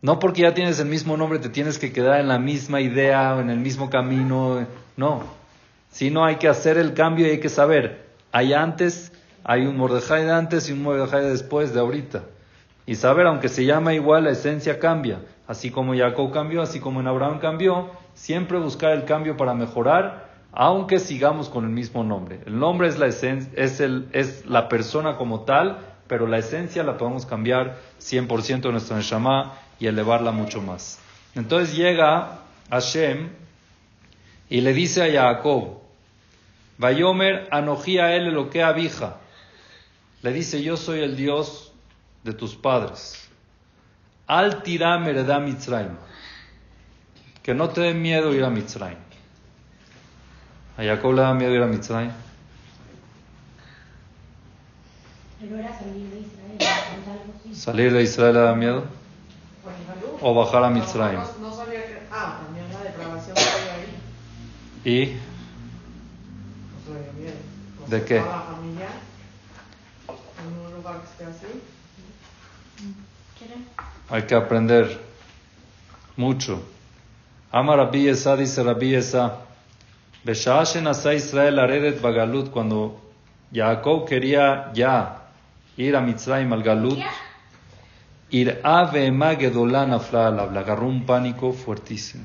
[0.00, 3.36] No porque ya tienes el mismo nombre te tienes que quedar en la misma idea
[3.36, 4.66] o en el mismo camino.
[4.96, 5.41] No.
[5.92, 8.06] Sino hay que hacer el cambio y hay que saber.
[8.32, 9.12] Hay antes,
[9.44, 12.24] hay un Mordejai de antes y un Mordejai de después de ahorita.
[12.86, 15.20] Y saber, aunque se llama igual, la esencia cambia.
[15.46, 20.30] Así como Jacob cambió, así como en Abraham cambió, siempre buscar el cambio para mejorar,
[20.52, 22.40] aunque sigamos con el mismo nombre.
[22.46, 25.78] El nombre es la, esen- es el, es la persona como tal,
[26.08, 30.98] pero la esencia la podemos cambiar 100% de nuestra Neshama y elevarla mucho más.
[31.34, 32.38] Entonces llega
[32.70, 33.28] Hashem
[34.48, 35.80] y le dice a Jacob,
[36.82, 39.16] Vayomer Anoji a él lo que abija.
[40.22, 41.72] Le dice, yo soy el Dios
[42.24, 43.28] de tus padres.
[44.26, 45.96] Al tiram heredá Mitzrayim.
[47.42, 48.98] Que no te dé miedo ir a Mitzrayim.
[50.76, 52.12] A Jacob le da miedo ir a Mitzrayim.
[55.40, 57.54] Pero era salir de Israel.
[57.54, 58.84] Salir de Israel le da miedo.
[60.20, 61.20] O bajar a Mitzrayim.
[61.20, 62.02] No, no sabía que.
[62.10, 63.90] Ah, también la depravación que hay ahí.
[64.84, 65.16] Y
[66.72, 67.34] No sabía bien.
[67.80, 68.20] No ¿De qué?
[68.20, 68.88] toda la familia.
[70.08, 71.60] En un lugar que esté así.
[73.38, 73.66] ¿Quieren?
[74.08, 74.98] hay que aprender
[76.16, 76.62] mucho.
[77.50, 79.40] Ama Rabbi Esa, dice Rabbi Esa,
[80.24, 82.98] Besha'ah shenasa Israel aredet bagalut, cuando
[83.52, 85.28] Jacob quería ya
[85.76, 86.98] ir a Mitzrayim al Galut,
[88.30, 92.24] ir a ve'ema gedolá nafla alav, le agarró un pánico fuertísimo.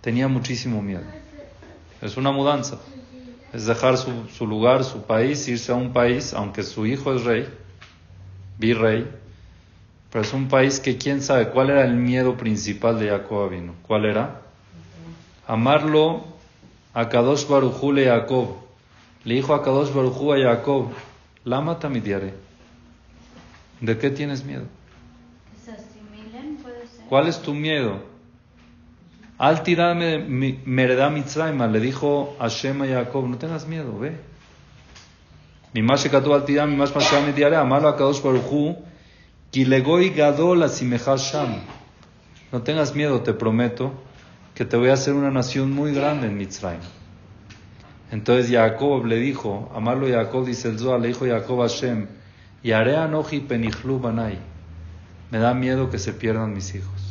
[0.00, 1.02] Tenía muchísimo miedo.
[2.00, 2.78] Es una mudanza.
[3.52, 7.24] Es dejar su, su lugar, su país, irse a un país, aunque su hijo es
[7.24, 7.48] rey,
[8.58, 9.08] virrey,
[10.10, 13.74] pero es un país que quién sabe cuál era el miedo principal de Jacob vino.
[13.86, 14.42] ¿Cuál era?
[15.46, 16.24] Amarlo
[16.94, 18.56] a Kadosh Barujú le Jacob.
[19.24, 20.88] Le dijo a Kadosh Barujú a Jacob,
[21.44, 22.34] Lama tamidiare.
[23.80, 24.64] ¿De qué tienes miedo?
[27.08, 28.02] ¿Cuál es tu miedo?
[29.38, 30.18] Al tirarme
[30.64, 34.16] Meredá Mitzrayma, le dijo Hashem a Jacob, no tengas miedo, ve.
[35.72, 38.76] Mi más shekatu al tiram, mi más masham diare, amalo a Kadosh Barujú,
[39.52, 41.54] kilegoi gadol asimechas sham.
[42.50, 43.92] No tengas miedo, te prometo,
[44.56, 46.80] que te voy a hacer una nación muy grande en Mitzrayim.
[48.10, 52.08] Entonces Jacob le dijo, amalo Jacob, dice el Zohar, le dijo Jacob a Hashem,
[52.64, 54.38] y haré anoji banai.
[55.30, 57.07] Me da miedo que se pierdan mis hijos.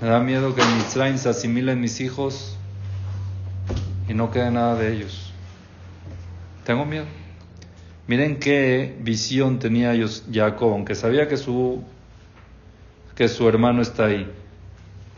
[0.00, 2.56] Me da miedo que en Mitzrayim se asimilen mis hijos
[4.08, 5.30] y no quede nada de ellos.
[6.64, 7.04] Tengo miedo.
[8.06, 9.92] Miren qué visión tenía
[10.32, 11.84] Jacob, aunque sabía que su,
[13.14, 14.26] que su hermano está ahí,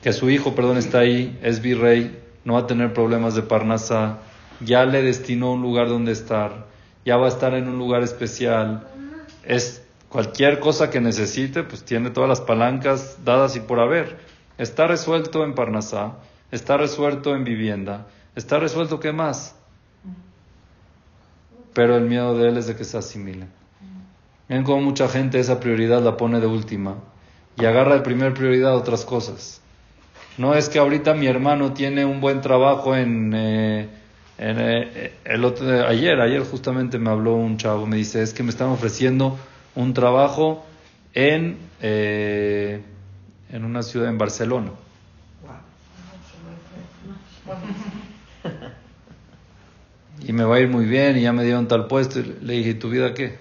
[0.02, 4.18] que su hijo, perdón, está ahí, es virrey, no va a tener problemas de Parnasa,
[4.60, 6.66] ya le destinó un lugar donde estar,
[7.04, 8.88] ya va a estar en un lugar especial,
[9.44, 14.31] es cualquier cosa que necesite, pues tiene todas las palancas dadas y por haber.
[14.62, 16.18] Está resuelto en Parnasá,
[16.52, 19.56] está resuelto en vivienda, está resuelto qué más.
[21.74, 23.46] Pero el miedo de él es de que se asimile.
[24.48, 26.94] Ven cómo mucha gente esa prioridad la pone de última
[27.56, 29.60] y agarra de primer prioridad otras cosas.
[30.38, 33.88] No es que ahorita mi hermano tiene un buen trabajo en, eh,
[34.38, 38.44] en, eh, el otro, ayer, ayer justamente me habló un chavo, me dice, es que
[38.44, 39.40] me están ofreciendo
[39.74, 40.64] un trabajo
[41.14, 42.80] en, eh,
[43.52, 44.72] en una ciudad en Barcelona.
[50.26, 52.20] Y me va a ir muy bien y ya me dieron tal puesto.
[52.20, 53.38] Y le dije, ¿y tu vida qué?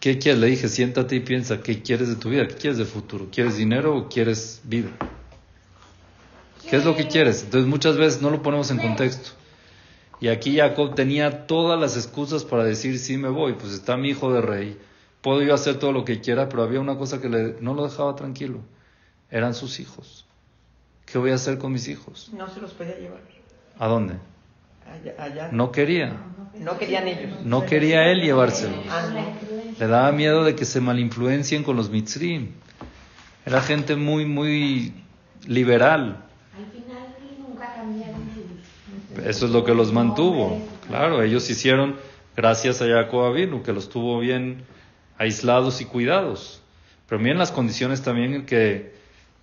[0.00, 0.40] ¿Qué quieres?
[0.40, 2.46] Le dije, siéntate y piensa, ¿qué quieres de tu vida?
[2.48, 3.28] ¿Qué quieres de futuro?
[3.30, 4.90] ¿Quieres dinero o quieres vida?
[6.70, 7.42] ¿Qué es lo que quieres?
[7.42, 9.30] Entonces muchas veces no lo ponemos en contexto.
[10.20, 14.08] Y aquí Jacob tenía todas las excusas para decir, sí me voy, pues está mi
[14.08, 14.78] hijo de rey,
[15.26, 17.82] puedo yo hacer todo lo que quiera, pero había una cosa que le- no lo
[17.88, 18.60] dejaba tranquilo,
[19.28, 20.24] eran sus hijos.
[21.04, 22.30] ¿Qué voy a hacer con mis hijos?
[22.32, 23.22] No se los podía llevar.
[23.76, 24.14] ¿A dónde?
[24.88, 25.14] Allá.
[25.18, 25.48] allá.
[25.50, 26.16] No quería,
[26.60, 27.40] No querían ellos.
[27.44, 28.78] no quería él llevárselos.
[28.88, 29.04] Ah.
[29.80, 32.52] Le daba miedo de que se malinfluencien con los mitzrim.
[33.44, 34.94] Era gente muy, muy
[35.48, 36.22] liberal.
[36.56, 37.16] Al final
[37.48, 38.22] nunca cambiaron
[39.16, 39.26] sus...
[39.26, 40.60] Eso es lo que los mantuvo.
[40.86, 41.96] Claro, ellos hicieron
[42.36, 44.62] gracias a Jacob Avinu, que los tuvo bien
[45.18, 46.60] aislados y cuidados.
[47.08, 48.94] Pero miren las condiciones también en que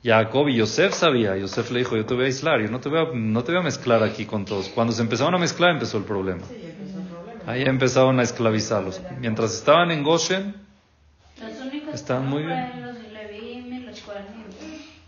[0.03, 1.37] Jacob y Yosef sabía.
[1.37, 3.51] Yosef le dijo, yo te voy a aislar, yo no te voy a, no te
[3.51, 4.67] voy a mezclar aquí con todos.
[4.69, 6.43] Cuando se empezaron a mezclar empezó el problema.
[7.45, 9.01] Ahí empezaron a esclavizarlos.
[9.19, 10.55] Mientras estaban en Goshen,
[11.35, 12.71] que muy bien.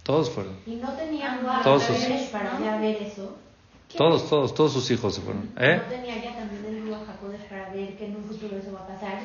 [0.04, 0.54] todos fueron.
[0.66, 3.38] Y no tenían Todos Ruach sus- para ya ver eso.
[3.98, 5.50] Todos, todos, todos sus hijos se fueron.
[5.58, 5.78] ¿Eh?
[5.78, 6.76] No tenía ya también el
[7.50, 9.24] para ver que en un futuro eso va a pasar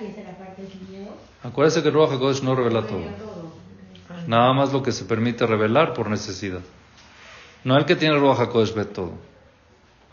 [1.43, 3.03] Acuérdense que Ruach HaKodesh no revela todo.
[4.27, 6.61] Nada más lo que se permite revelar por necesidad.
[7.65, 9.13] No el que tiene Ruach HaKodesh ve todo.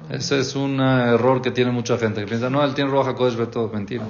[0.10, 3.36] Ese es un error que tiene mucha gente, que piensa, no, él tiene Ruach HaKodesh
[3.36, 3.70] ve todo.
[3.70, 4.06] Mentira.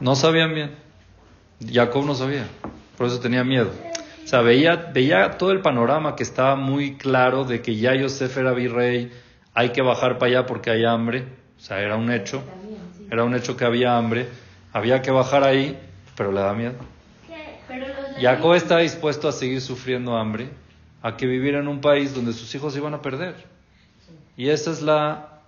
[0.00, 0.74] No sabían bien.
[1.72, 2.46] Jacob no sabía.
[2.96, 3.70] Por eso tenía miedo.
[4.24, 8.36] O sea, veía, veía todo el panorama que estaba muy claro de que ya Yosef
[8.38, 9.12] era virrey,
[9.52, 11.26] hay que bajar para allá porque hay hambre.
[11.56, 12.42] O sea, era un hecho.
[13.14, 14.28] Era un hecho que había hambre.
[14.72, 15.78] Había que bajar ahí,
[16.16, 16.74] pero le da miedo.
[18.20, 20.48] Jacob está dispuesto a seguir sufriendo hambre,
[21.00, 23.36] a que vivir en un país donde sus hijos se iban a perder.
[24.36, 25.42] Y esa es la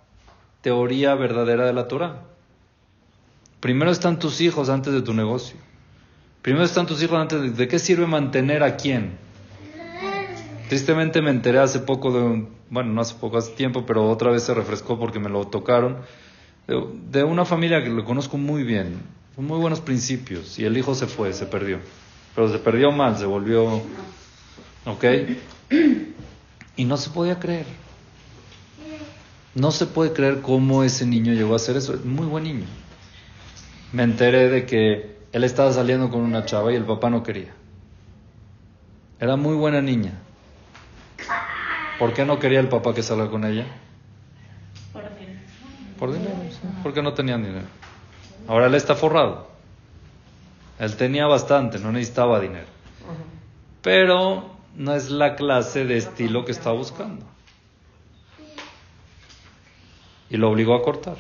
[0.60, 2.22] teoría verdadera de la Torah.
[3.58, 5.56] Primero están tus hijos antes de tu negocio.
[6.42, 7.50] Primero están tus hijos antes de...
[7.50, 9.18] ¿De qué sirve mantener a quién?
[10.68, 12.48] Tristemente me enteré hace poco de un...
[12.70, 15.96] Bueno, no hace poco, hace tiempo, pero otra vez se refrescó porque me lo tocaron.
[16.66, 19.00] De, una familia que lo conozco muy bien,
[19.34, 20.58] con muy buenos principios.
[20.58, 21.78] Y el hijo se fue, se perdió.
[22.34, 23.82] Pero se perdió mal, se volvió...
[24.84, 25.04] ¿Ok?
[26.76, 27.66] Y no se podía creer.
[29.54, 31.94] No se puede creer cómo ese niño llegó a hacer eso.
[31.94, 32.66] Es muy buen niño.
[33.92, 37.54] Me enteré de que él estaba saliendo con una chava y el papá no quería.
[39.18, 40.12] Era muy buena niña.
[41.98, 43.66] ¿Por qué no quería el papá que salga con ella?
[45.98, 46.34] Por dinero,
[46.82, 47.66] porque no tenían dinero.
[48.48, 49.48] Ahora él está forrado.
[50.78, 52.66] Él tenía bastante, no necesitaba dinero.
[53.82, 57.24] Pero no es la clase de estilo que está buscando.
[60.28, 61.16] Y lo obligó a cortar.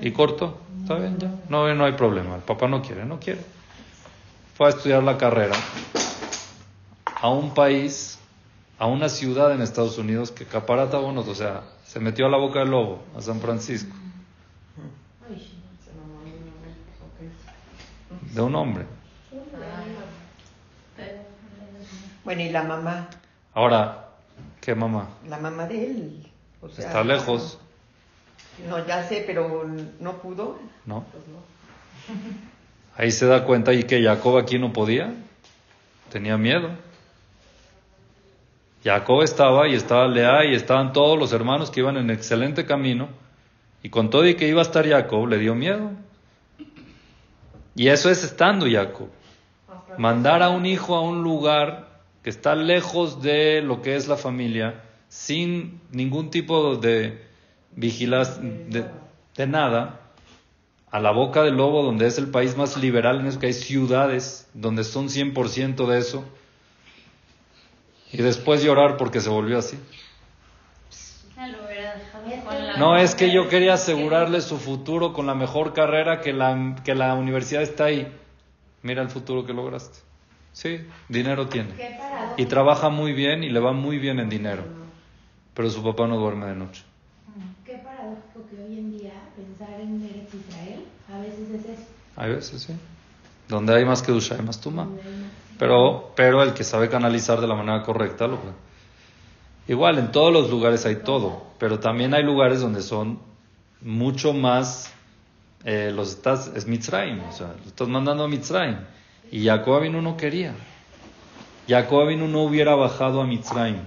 [0.00, 0.58] Y cortó.
[0.82, 1.30] Está bien, ya.
[1.48, 2.36] No, no hay problema.
[2.36, 3.40] El papá no quiere, no quiere.
[4.54, 5.56] Fue a estudiar la carrera
[7.20, 8.18] a un país,
[8.78, 12.36] a una ciudad en Estados Unidos que caparata bonos, o sea, se metió a la
[12.36, 13.94] boca del lobo, a San Francisco,
[18.34, 18.84] de un hombre.
[22.24, 23.08] Bueno, y la mamá,
[23.54, 24.08] Ahora,
[24.60, 25.08] ¿qué mamá?
[25.28, 26.26] la mamá de él.
[26.60, 27.58] o sea, Está lejos,
[28.68, 29.64] No, ya sé, pero
[30.00, 30.58] no pudo.
[30.86, 31.04] ¿no?
[32.96, 35.14] Ahí se da cuenta y que Jacob aquí no podía,
[36.10, 36.70] tenía miedo.
[38.86, 43.08] Jacob estaba y estaba Lea y estaban todos los hermanos que iban en excelente camino
[43.82, 45.90] y con todo y que iba a estar Jacob le dio miedo.
[47.74, 49.08] Y eso es estando Jacob.
[49.98, 54.16] Mandar a un hijo a un lugar que está lejos de lo que es la
[54.16, 57.26] familia, sin ningún tipo de
[57.72, 58.84] vigilancia, de,
[59.34, 60.00] de nada,
[60.92, 63.52] a la boca del lobo, donde es el país más liberal en eso, que hay
[63.52, 66.24] ciudades donde son 100% de eso,
[68.18, 69.78] y después llorar porque se volvió así.
[72.78, 76.76] No, es que yo quería que- asegurarle su futuro con la mejor carrera que la,
[76.84, 78.10] que la universidad está ahí.
[78.82, 79.98] Mira el futuro que lograste.
[80.52, 81.70] Sí, dinero tiene.
[82.36, 84.64] Y trabaja muy bien y le va muy bien en dinero.
[85.54, 86.82] Pero su papá no duerme de noche.
[87.64, 91.88] Qué paradójico que hoy en día pensar en Eretz Israel a veces es eso.
[92.16, 92.72] Hay veces, sí.
[93.48, 94.88] Donde hay más que ducha, hay más tuma.
[95.58, 98.38] Pero, pero el que sabe canalizar de la manera correcta lo
[99.68, 103.18] Igual, en todos los lugares hay todo, pero también hay lugares donde son
[103.80, 104.92] mucho más,
[105.64, 108.78] eh, los estás, es Mitzrayim, o sea, estás mandando a Mitzrayim.
[109.32, 110.54] Y Jacob no quería.
[111.68, 113.80] Jacob no hubiera bajado a Mitzrayim.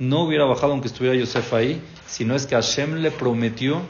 [0.00, 3.82] No hubiera bajado aunque estuviera Yosef ahí, sino es que Hashem le prometió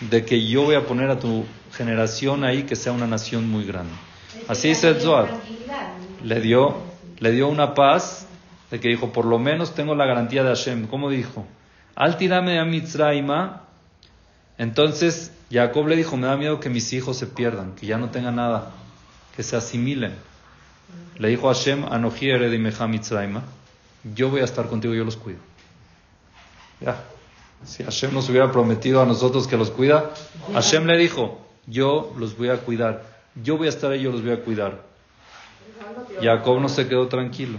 [0.00, 3.64] de que yo voy a poner a tu generación ahí que sea una nación muy
[3.64, 3.92] grande.
[4.48, 5.28] Así dice el Zohar.
[6.24, 6.76] Le dio,
[7.18, 8.26] le dio una paz
[8.70, 10.88] de que dijo, por lo menos tengo la garantía de Hashem.
[10.88, 11.46] ¿Cómo dijo?
[11.98, 13.62] al tirame a Mitzraima.
[14.56, 18.10] Entonces Jacob le dijo, me da miedo que mis hijos se pierdan, que ya no
[18.10, 18.70] tengan nada,
[19.36, 20.14] que se asimilen.
[21.18, 23.42] Le dijo a Hashem, Anoji Eredimeja Mitzraima,
[24.14, 25.40] yo voy a estar contigo, yo los cuido.
[26.80, 27.02] Ya.
[27.64, 30.10] Si Hashem nos hubiera prometido a nosotros que los cuida,
[30.52, 33.02] Hashem le dijo, yo los voy a cuidar,
[33.34, 34.84] yo voy a estar ahí, yo los voy a cuidar.
[36.20, 37.58] Jacob no se quedó tranquilo.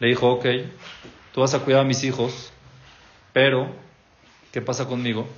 [0.00, 0.46] Le dijo, ok,
[1.32, 2.52] tú vas a cuidar a mis hijos,
[3.32, 3.74] pero,
[4.50, 5.28] ¿qué pasa conmigo?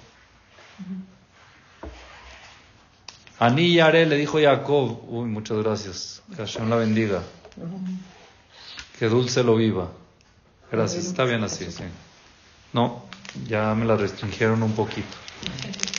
[3.38, 7.22] Aní y Are le dijo Jacob, uy, muchas gracias, que Hashem la bendiga,
[8.98, 9.90] que dulce lo viva.
[10.70, 11.84] Gracias, está bien así, sí.
[12.72, 13.04] No,
[13.46, 15.16] ya me la restringieron un poquito.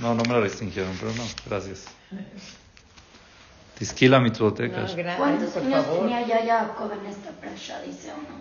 [0.00, 1.84] No, no me la restringieron, pero no, gracias.
[3.78, 4.82] Tisquila mitzoteca.
[4.82, 6.00] No, ¿Cuántos años favor.
[6.00, 7.80] tenía ya Jacob en esta prasha?
[7.82, 8.40] Dice uno.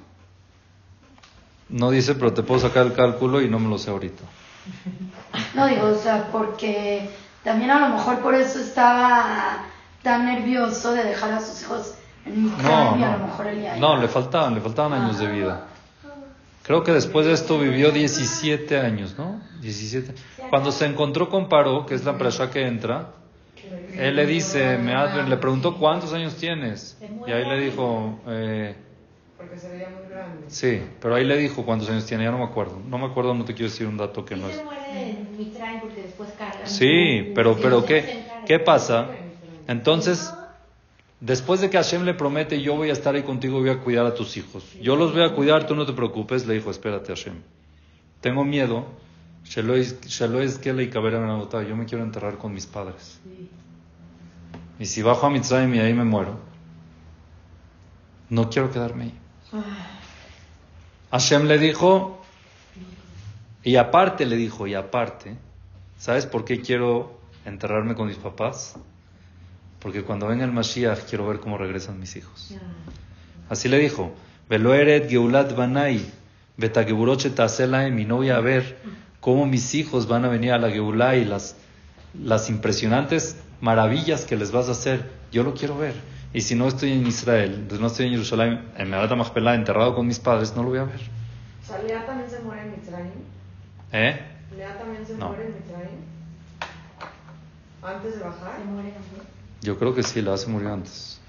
[1.69, 4.23] No dice, pero te puedo sacar el cálculo y no me lo sé ahorita.
[5.55, 7.09] No digo, o sea, porque
[7.43, 9.65] también a lo mejor por eso estaba
[10.03, 11.95] tan nervioso de dejar a sus hijos
[12.25, 13.27] en No, Mitzrayim y a lo no.
[13.27, 15.65] mejor él ya No, le faltaban, le faltaban años de vida.
[16.65, 19.41] Creo que después de esto vivió 17 años, ¿no?
[19.61, 20.13] 17.
[20.49, 23.11] Cuando se encontró con Paró, que es la prasha que entra,
[23.95, 26.97] él le dice, me ha- le preguntó cuántos años tienes.
[27.25, 28.75] Y ahí le dijo, eh,
[29.37, 30.45] Porque se veía muy grande.
[30.47, 32.81] sí, pero ahí le dijo cuántos años tiene, ya no me acuerdo.
[32.87, 34.63] No me acuerdo, no te quiero decir un dato que no es.
[36.63, 38.09] Sí, pero, pero ¿qué.
[38.45, 39.19] ¿qué pasa?
[39.67, 40.37] Entonces,
[41.19, 44.05] después de que Hashem le promete, yo voy a estar ahí contigo, voy a cuidar
[44.05, 44.63] a tus hijos.
[44.81, 47.35] Yo los voy a cuidar, tú no te preocupes, le dijo, espérate Hashem.
[48.21, 48.85] Tengo miedo,
[49.53, 49.63] yo
[51.75, 53.19] me quiero enterrar con mis padres.
[54.79, 56.39] Y si bajo a Mitzrayim y ahí me muero,
[58.29, 59.13] no quiero quedarme ahí.
[61.11, 62.21] Hashem le dijo,
[63.63, 65.37] y aparte le dijo, y aparte,
[65.97, 68.77] ¿sabes por qué quiero enterrarme con mis papás?
[69.79, 72.53] Porque cuando venga el Mashiach quiero ver cómo regresan mis hijos.
[73.49, 74.13] Así le dijo,
[74.49, 76.03] Veloeret Geulat Banai,
[76.57, 78.77] Betageburoche Taselaem, y no voy a ver
[79.19, 81.55] cómo mis hijos van a venir a la Geulah y las,
[82.19, 85.11] las impresionantes maravillas que les vas a hacer.
[85.31, 85.93] Yo lo quiero ver.
[86.33, 90.05] Y si no estoy en Israel, no estoy en Jerusalén, en Merat Machpelah, enterrado con
[90.07, 90.99] mis padres, no lo voy a ver.
[91.63, 93.11] O sea, Lea también se muere en Mitzrayim.
[93.93, 94.19] ¿Eh?
[94.57, 95.29] Lea también se No.
[95.29, 95.99] muere en Mitzrayim.
[97.81, 98.57] Antes de bajar.
[98.59, 99.34] Se muere también.
[99.61, 101.19] Yo creo que sí, la hace murió antes.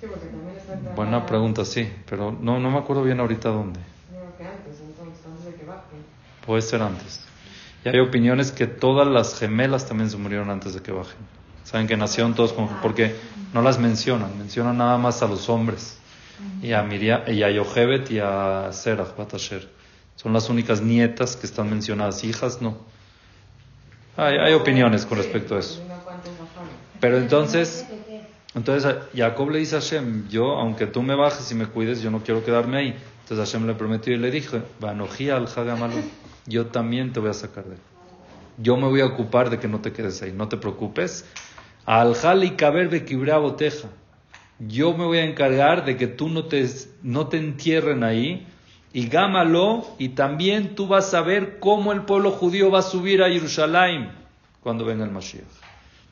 [0.00, 3.48] Sí, porque también está enterrada- Buena pregunta, sí, pero no, no me acuerdo bien ahorita
[3.50, 3.80] dónde.
[4.38, 5.96] Que antes, entonces, antes de que baje.
[6.44, 7.20] Puede ser antes.
[7.84, 11.16] Y hay opiniones que todas las gemelas también se murieron antes de que bajen.
[11.64, 12.68] Saben que nacieron todos con...
[12.82, 13.16] Porque
[13.52, 15.98] no las mencionan, mencionan nada más a los hombres.
[16.62, 19.68] Y a Miriam, y a Yochebet y a Serach, Batasher.
[20.16, 22.24] Son las únicas nietas que están mencionadas.
[22.24, 22.76] Hijas, no.
[24.16, 25.80] Hay, hay opiniones con respecto a eso.
[27.00, 27.86] Pero entonces...
[28.54, 32.10] Entonces Jacob le dice a Hashem, yo, aunque tú me bajes y me cuides, yo
[32.10, 32.96] no quiero quedarme ahí.
[33.22, 36.00] Entonces Hashem le prometió y le dijo, "Vanojí al Hagamalu,
[36.46, 37.80] yo también te voy a sacar de él.
[38.56, 41.26] Yo me voy a ocupar de que no te quedes ahí, no te preocupes.
[41.84, 43.88] Al Jali Kaber Bekibrea Boteja,
[44.58, 46.66] yo me voy a encargar de que tú no te,
[47.02, 48.46] no te entierren ahí.
[48.96, 53.22] Y gámalo, y también tú vas a ver cómo el pueblo judío va a subir
[53.22, 54.10] a Jerusalén
[54.62, 55.44] cuando venga el Mashiach.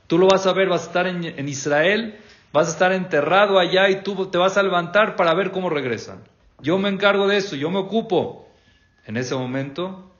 [0.07, 2.21] Tú lo vas a ver, vas a estar en, Israel,
[2.53, 6.25] vas a estar enterrado allá y tú te vas a levantar para ver cómo regresan.
[6.61, 8.51] Yo me encargo de eso, yo me ocupo.
[9.07, 10.13] En ese momento,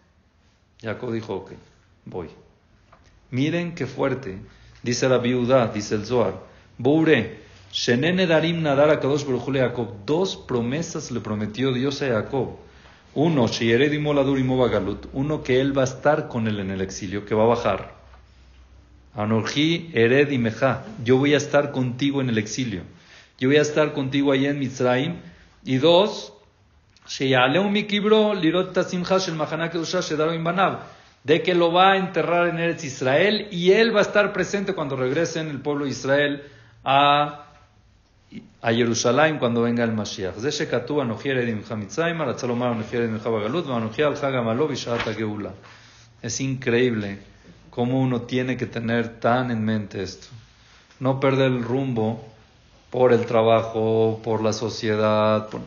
[0.81, 1.53] Jacob dijo, ok,
[2.07, 2.31] voy.
[3.31, 4.39] Miren qué fuerte,
[4.83, 6.41] dice la viuda, dice el Zohar.
[6.79, 7.44] Boure,
[7.75, 10.07] Shenene Darim Nadar a Kadosh Jacob.
[10.07, 12.51] Dos promesas le prometió Dios a Jacob.
[13.15, 15.07] Uno, Sheyered y Moladur y Galut.
[15.13, 17.95] Uno, que él va a estar con él en el exilio, que va a bajar.
[19.17, 20.85] Anorji, Ered y Meja.
[21.03, 22.83] Yo voy a estar contigo en el exilio.
[23.39, 25.17] Yo voy a estar contigo allá en Mitzrayim.
[25.65, 26.33] Y dos.
[31.25, 34.75] De que lo va a enterrar en Eretz Israel y él va a estar presente
[34.75, 36.43] cuando regresen el pueblo de Israel
[36.85, 37.44] a,
[38.62, 40.38] a Jerusalén cuando venga el Mashiach.
[40.40, 44.34] זה שכתוב אנוכי ארד עמך מצרימה, רצה לומר אנוכי ארד עמך בגלות, ואנוכי על חג
[44.36, 45.50] עמלו בשעת הגאולה.
[46.24, 47.18] Es increíble
[47.72, 50.28] cómo uno tiene que tener tan en mente esto.
[51.00, 52.26] No perder el rumbo
[52.90, 55.48] por el trabajo, por la sociedad.
[55.50, 55.62] por-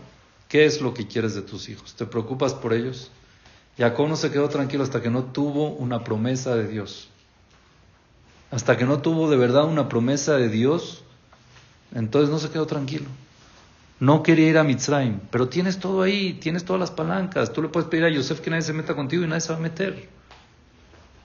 [0.49, 1.95] ¿Qué es lo que quieres de tus hijos?
[1.95, 3.11] ¿Te preocupas por ellos?
[3.78, 7.09] Jacob no se quedó tranquilo hasta que no tuvo una promesa de Dios.
[8.51, 11.03] Hasta que no tuvo de verdad una promesa de Dios,
[11.94, 13.06] entonces no se quedó tranquilo.
[14.00, 17.52] No quería ir a Mitzrayim, pero tienes todo ahí, tienes todas las palancas.
[17.52, 19.58] Tú le puedes pedir a Yosef que nadie se meta contigo y nadie se va
[19.58, 20.08] a meter.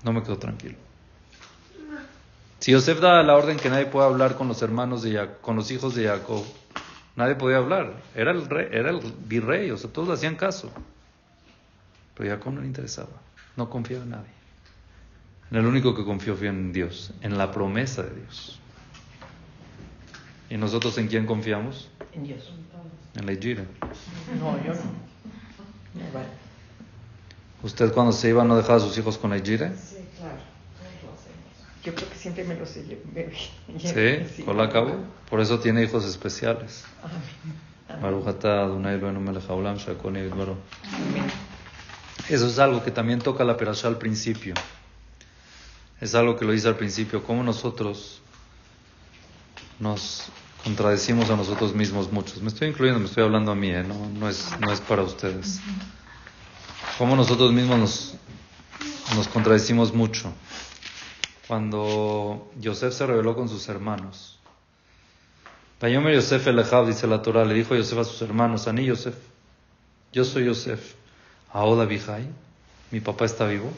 [0.03, 0.77] No me quedo tranquilo.
[2.61, 5.57] Si Yosef da la orden que nadie pueda hablar con los hermanos de Jacob, con
[5.57, 6.45] los hijos de Jacob,
[7.17, 7.93] nadie podía hablar.
[8.15, 10.71] Era el rey, era el virrey, o sea, todos hacían caso.
[12.15, 13.21] Pero Jacob no le interesaba,
[13.57, 14.31] no confiaba en nadie.
[15.51, 18.62] En el único que confió fue en Dios, en la promesa de Dios.
[20.53, 21.89] ¿Y nosotros en quién confiamos?
[22.13, 22.53] En Dios.
[23.15, 23.65] En la Gira.
[24.39, 24.83] No, yo no.
[26.13, 26.27] Vale.
[27.63, 29.75] ¿Usted cuando se iba no dejaba a sus hijos con la Gira?
[29.75, 30.37] Sí, claro.
[31.83, 33.33] Yo creo que siempre me los llevé.
[33.79, 34.95] Sí, sí, con la cabo.
[35.31, 36.85] Por eso tiene hijos especiales.
[37.89, 38.13] Amén.
[42.29, 44.53] Eso es algo que también toca la perashá al principio.
[45.99, 47.25] Es algo que lo dice al principio.
[47.25, 48.21] Cómo nosotros
[49.83, 50.31] nos
[50.65, 52.41] contradecimos a nosotros mismos muchos.
[52.41, 53.83] Me estoy incluyendo, me estoy hablando a mí, ¿eh?
[53.83, 55.61] no, no, es, no es para ustedes.
[56.99, 58.15] Cómo nosotros mismos nos,
[59.17, 60.33] nos contradecimos mucho.
[61.49, 64.39] Cuando Yosef se rebeló con sus hermanos.
[65.81, 69.17] Vayomer Yosef el dice la Torah, le dijo Yosef a sus hermanos, Ani Yosef,
[70.13, 70.95] yo soy Yosef.
[71.53, 72.29] Ahora Bihai,
[72.93, 73.71] mi papá está vivo.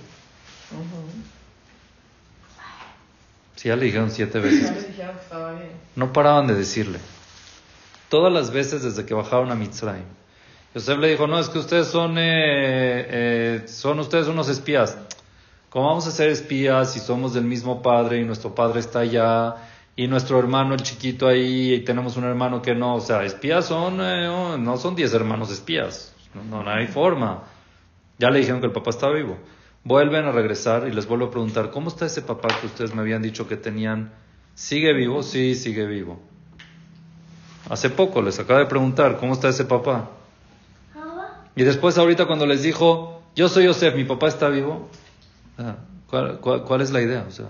[3.56, 4.86] Sí, ya le dijeron siete veces.
[5.96, 6.98] No paraban de decirle.
[8.08, 10.04] Todas las veces desde que bajaron a Mitzrayim.
[10.74, 14.98] Yosef le dijo, no, es que ustedes son, eh, eh, son ustedes unos espías.
[15.70, 19.56] ¿Cómo vamos a ser espías si somos del mismo padre y nuestro padre está allá
[19.96, 22.96] y nuestro hermano el chiquito ahí y tenemos un hermano que no?
[22.96, 26.12] O sea, espías son, eh, oh, no son diez hermanos espías.
[26.50, 27.44] No, no hay forma.
[28.18, 29.38] Ya le dijeron que el papá está vivo.
[29.84, 33.02] Vuelven a regresar y les vuelvo a preguntar, ¿cómo está ese papá que ustedes me
[33.02, 34.12] habían dicho que tenían?
[34.54, 35.22] ¿Sigue vivo?
[35.22, 36.18] Sí, sigue vivo.
[37.68, 40.10] Hace poco les acaba de preguntar, ¿cómo está ese papá?
[41.56, 44.88] Y después ahorita cuando les dijo, yo soy Yosef, mi papá está vivo,
[46.08, 47.24] ¿cuál, cuál, cuál es la idea?
[47.28, 47.46] O sea,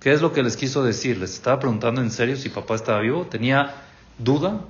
[0.00, 1.18] ¿qué es lo que les quiso decir?
[1.18, 3.26] ¿Les estaba preguntando en serio si papá estaba vivo?
[3.28, 3.74] ¿Tenía
[4.18, 4.60] duda?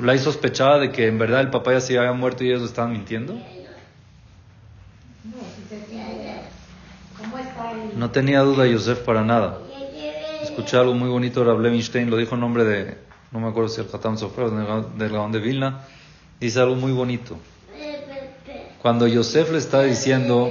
[0.00, 2.66] ¿La sospechaba de que en verdad el papá ya se había muerto y ellos lo
[2.66, 3.38] estaban mintiendo?
[7.96, 9.58] No, tenía duda Yosef para nada.
[10.42, 12.96] Escuché algo muy bonito de Rav Levinstein, lo dijo en nombre de,
[13.30, 15.80] no me acuerdo si el Hatam Sofer o del Gaón- de Vilna,
[16.40, 17.38] dice algo muy bonito.
[18.80, 20.50] Cuando Yosef le está diciendo,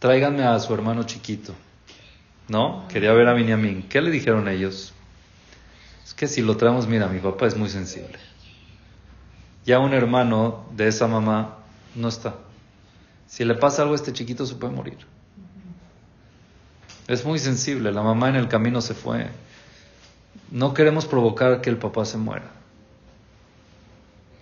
[0.00, 1.54] tráiganme a su hermano chiquito,
[2.48, 2.88] ¿no?
[2.88, 3.84] Quería ver a Binyamin.
[3.88, 4.92] ¿Qué le dijeron ellos?
[6.04, 8.18] Es que si lo traemos, mira, mi papá es muy sensible.
[9.64, 11.58] Ya un hermano de esa mamá
[11.94, 12.34] no está.
[13.30, 14.98] Si le pasa algo a este chiquito se puede morir.
[17.06, 19.28] Es muy sensible, la mamá en el camino se fue.
[20.50, 22.50] No queremos provocar que el papá se muera.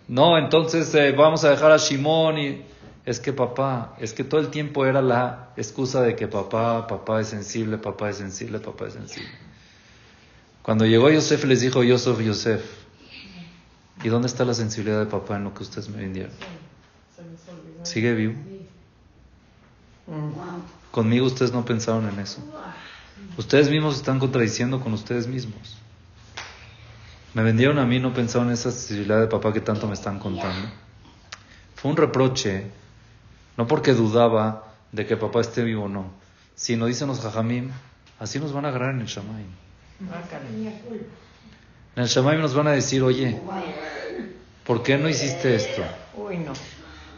[0.09, 2.62] No, entonces eh, vamos a dejar a Shimón y
[3.05, 7.20] es que papá, es que todo el tiempo era la excusa de que papá, papá
[7.20, 9.28] es sensible, papá es sensible, papá es sensible.
[10.62, 12.64] Cuando llegó Yosef les dijo, yo soy Yosef.
[14.03, 16.32] ¿Y dónde está la sensibilidad de papá en lo que ustedes me vendieron?
[17.82, 18.47] ¿Sigue vivo?
[20.90, 22.42] Conmigo ustedes no pensaron en eso.
[23.36, 25.76] Ustedes mismos están contradiciendo con ustedes mismos.
[27.34, 30.18] Me vendieron a mí, no pensaron en esa sensibilidad de papá que tanto me están
[30.18, 30.68] contando.
[31.74, 32.70] Fue un reproche,
[33.56, 36.11] no porque dudaba de que papá esté vivo o no,
[36.54, 37.70] sino dicen los jajamim,
[38.18, 39.09] así nos van a agarrar en el
[40.80, 41.04] culpa.
[41.96, 43.40] En el Shamaim nos van a decir, oye,
[44.64, 45.82] ¿por qué no hiciste esto?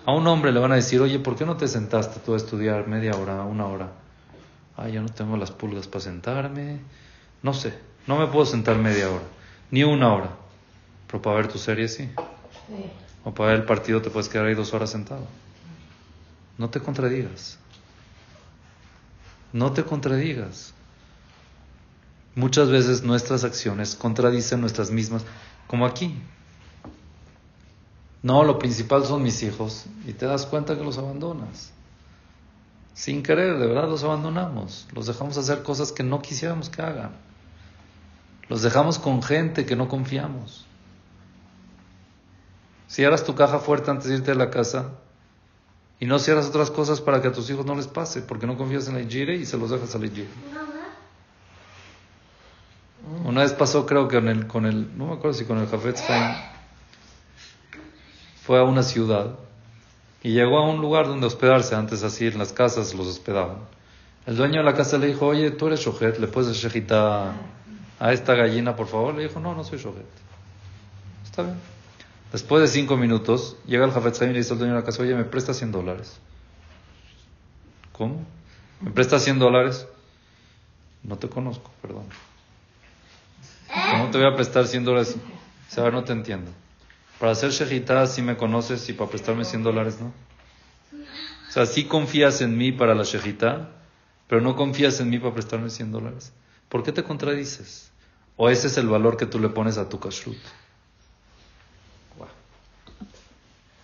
[0.07, 2.37] A un hombre le van a decir, oye, ¿por qué no te sentaste tú a
[2.37, 3.93] estudiar media hora, una hora?
[4.77, 6.81] Ah, yo no tengo las pulgas para sentarme.
[7.43, 7.75] No sé,
[8.07, 9.25] no me puedo sentar media hora,
[9.71, 10.31] ni una hora.
[11.07, 12.07] Pero para ver tu serie sí.
[12.07, 12.91] Sí.
[13.25, 15.27] O para ver el partido te puedes quedar ahí dos horas sentado.
[16.57, 17.59] No te contradigas.
[19.53, 20.73] No te contradigas.
[22.35, 25.25] Muchas veces nuestras acciones contradicen nuestras mismas,
[25.67, 26.15] como aquí.
[28.23, 31.73] No, lo principal son mis hijos y te das cuenta que los abandonas.
[32.93, 34.87] Sin querer, de verdad los abandonamos.
[34.95, 37.13] Los dejamos hacer cosas que no quisiéramos que hagan.
[38.49, 40.67] Los dejamos con gente que no confiamos.
[42.89, 44.91] Cierras tu caja fuerte antes de irte de la casa
[46.01, 48.57] y no cierras otras cosas para que a tus hijos no les pase, porque no
[48.57, 50.29] confías en la Ijire y se los dejas a la Ijire.
[53.25, 55.69] Una vez pasó, creo que con el, con el no me acuerdo si con el
[55.69, 56.50] Jafetz Haim,
[58.43, 59.37] fue a una ciudad
[60.23, 63.59] y llegó a un lugar donde hospedarse, antes así en las casas los hospedaban.
[64.27, 67.33] El dueño de la casa le dijo, oye, tú eres Shohet, le puedes shejita
[67.99, 69.15] a esta gallina, por favor.
[69.15, 70.07] Le dijo, no, no soy Shohet.
[71.25, 71.57] Está bien.
[72.33, 75.03] Después de cinco minutos, llega el Jafet y le dice al dueño de la casa,
[75.03, 76.19] oye, me presta 100 dólares.
[77.93, 78.25] ¿Cómo?
[78.81, 79.87] ¿Me presta 100 dólares?
[81.03, 82.05] No te conozco, perdón.
[83.91, 85.17] ¿Cómo te voy a prestar 100 dólares?
[85.17, 86.51] O sea, no te entiendo.
[87.21, 90.07] Para hacer shejitá sí me conoces y para prestarme 100 dólares no.
[90.07, 93.73] O sea, sí confías en mí para la shejitá,
[94.27, 96.33] pero no confías en mí para prestarme 100 dólares.
[96.71, 97.91] ¿Por qué te contradices?
[98.37, 100.39] ¿O ese es el valor que tú le pones a tu kashrut?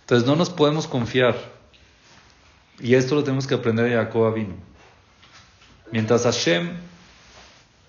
[0.01, 1.35] Entonces no nos podemos confiar.
[2.79, 4.55] Y esto lo tenemos que aprender de Jacob vino.
[5.91, 6.71] Mientras Hashem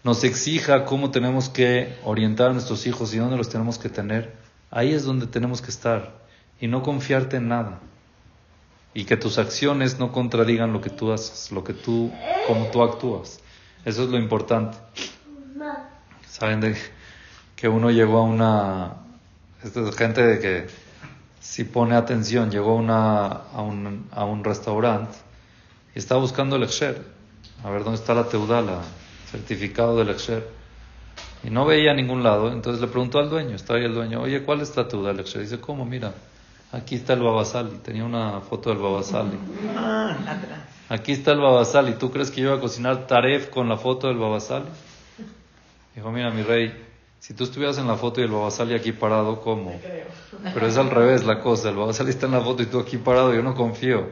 [0.05, 4.48] nos exija cómo tenemos que orientar a nuestros hijos y dónde los tenemos que tener,
[4.71, 6.13] ahí es donde tenemos que estar.
[6.61, 7.79] Y no confiarte en nada.
[8.95, 12.11] Y que tus acciones no contradigan lo que tú haces, lo que tú,
[12.47, 13.41] como tú actúas.
[13.85, 14.77] Eso es lo importante.
[16.29, 16.77] Saben de
[17.55, 18.95] que uno llegó a una,
[19.63, 20.67] esta es gente de que
[21.41, 25.17] si pone atención, llegó a, un, a un restaurante
[25.95, 27.03] y estaba buscando el Exher,
[27.65, 28.83] a ver dónde está la teudala,
[29.31, 30.58] certificado del Exher.
[31.45, 34.21] Y no veía a ningún lado, entonces le preguntó al dueño, estaba ahí el dueño,
[34.21, 35.43] oye, ¿cuál es del Exher?
[35.43, 35.85] Dice, ¿cómo?
[35.85, 36.13] Mira,
[36.73, 39.39] aquí está el Babasali, tenía una foto del Babasali.
[39.77, 40.17] Ah.
[40.89, 44.09] Aquí está el Babasali, ¿tú crees que yo iba a cocinar taref con la foto
[44.09, 44.67] del Babasali?
[45.95, 46.73] Dijo, mira, mi rey,
[47.21, 49.81] si tú estuvieras en la foto y el Babasali aquí parado, ¿cómo?
[50.55, 51.69] Pero es al revés la cosa.
[51.69, 54.11] El Babasali está en la foto y tú aquí parado, yo no confío.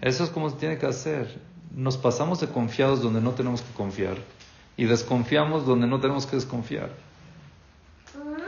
[0.00, 1.40] Eso es como se tiene que hacer.
[1.74, 4.16] Nos pasamos de confiados donde no tenemos que confiar
[4.76, 6.90] y desconfiamos donde no tenemos que desconfiar.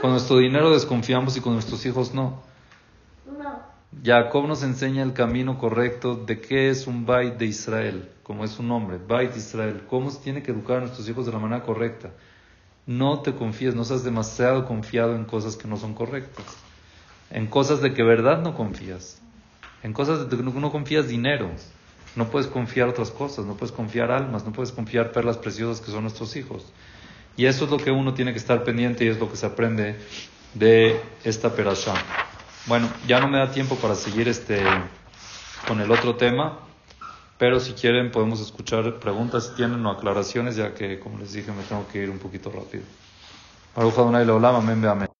[0.00, 2.42] Con nuestro dinero desconfiamos y con nuestros hijos no.
[4.04, 8.52] Jacob nos enseña el camino correcto de qué es un Bait de Israel, como es
[8.52, 11.38] su nombre, Bait de Israel, cómo se tiene que educar a nuestros hijos de la
[11.38, 12.10] manera correcta.
[12.86, 16.46] No te confíes, no seas demasiado confiado en cosas que no son correctas,
[17.30, 19.20] en cosas de que verdad no confías,
[19.82, 21.50] en cosas de que no confías dinero,
[22.18, 25.92] no puedes confiar otras cosas, no puedes confiar almas, no puedes confiar perlas preciosas que
[25.92, 26.66] son nuestros hijos.
[27.36, 29.46] Y eso es lo que uno tiene que estar pendiente y es lo que se
[29.46, 29.96] aprende
[30.52, 31.94] de esta perashá.
[32.66, 34.60] Bueno, ya no me da tiempo para seguir este
[35.68, 36.58] con el otro tema,
[37.38, 41.52] pero si quieren podemos escuchar preguntas si tienen o aclaraciones, ya que como les dije
[41.52, 42.82] me tengo que ir un poquito rápido.
[43.76, 45.08] Baruch Adonai Leolam, amén, amén.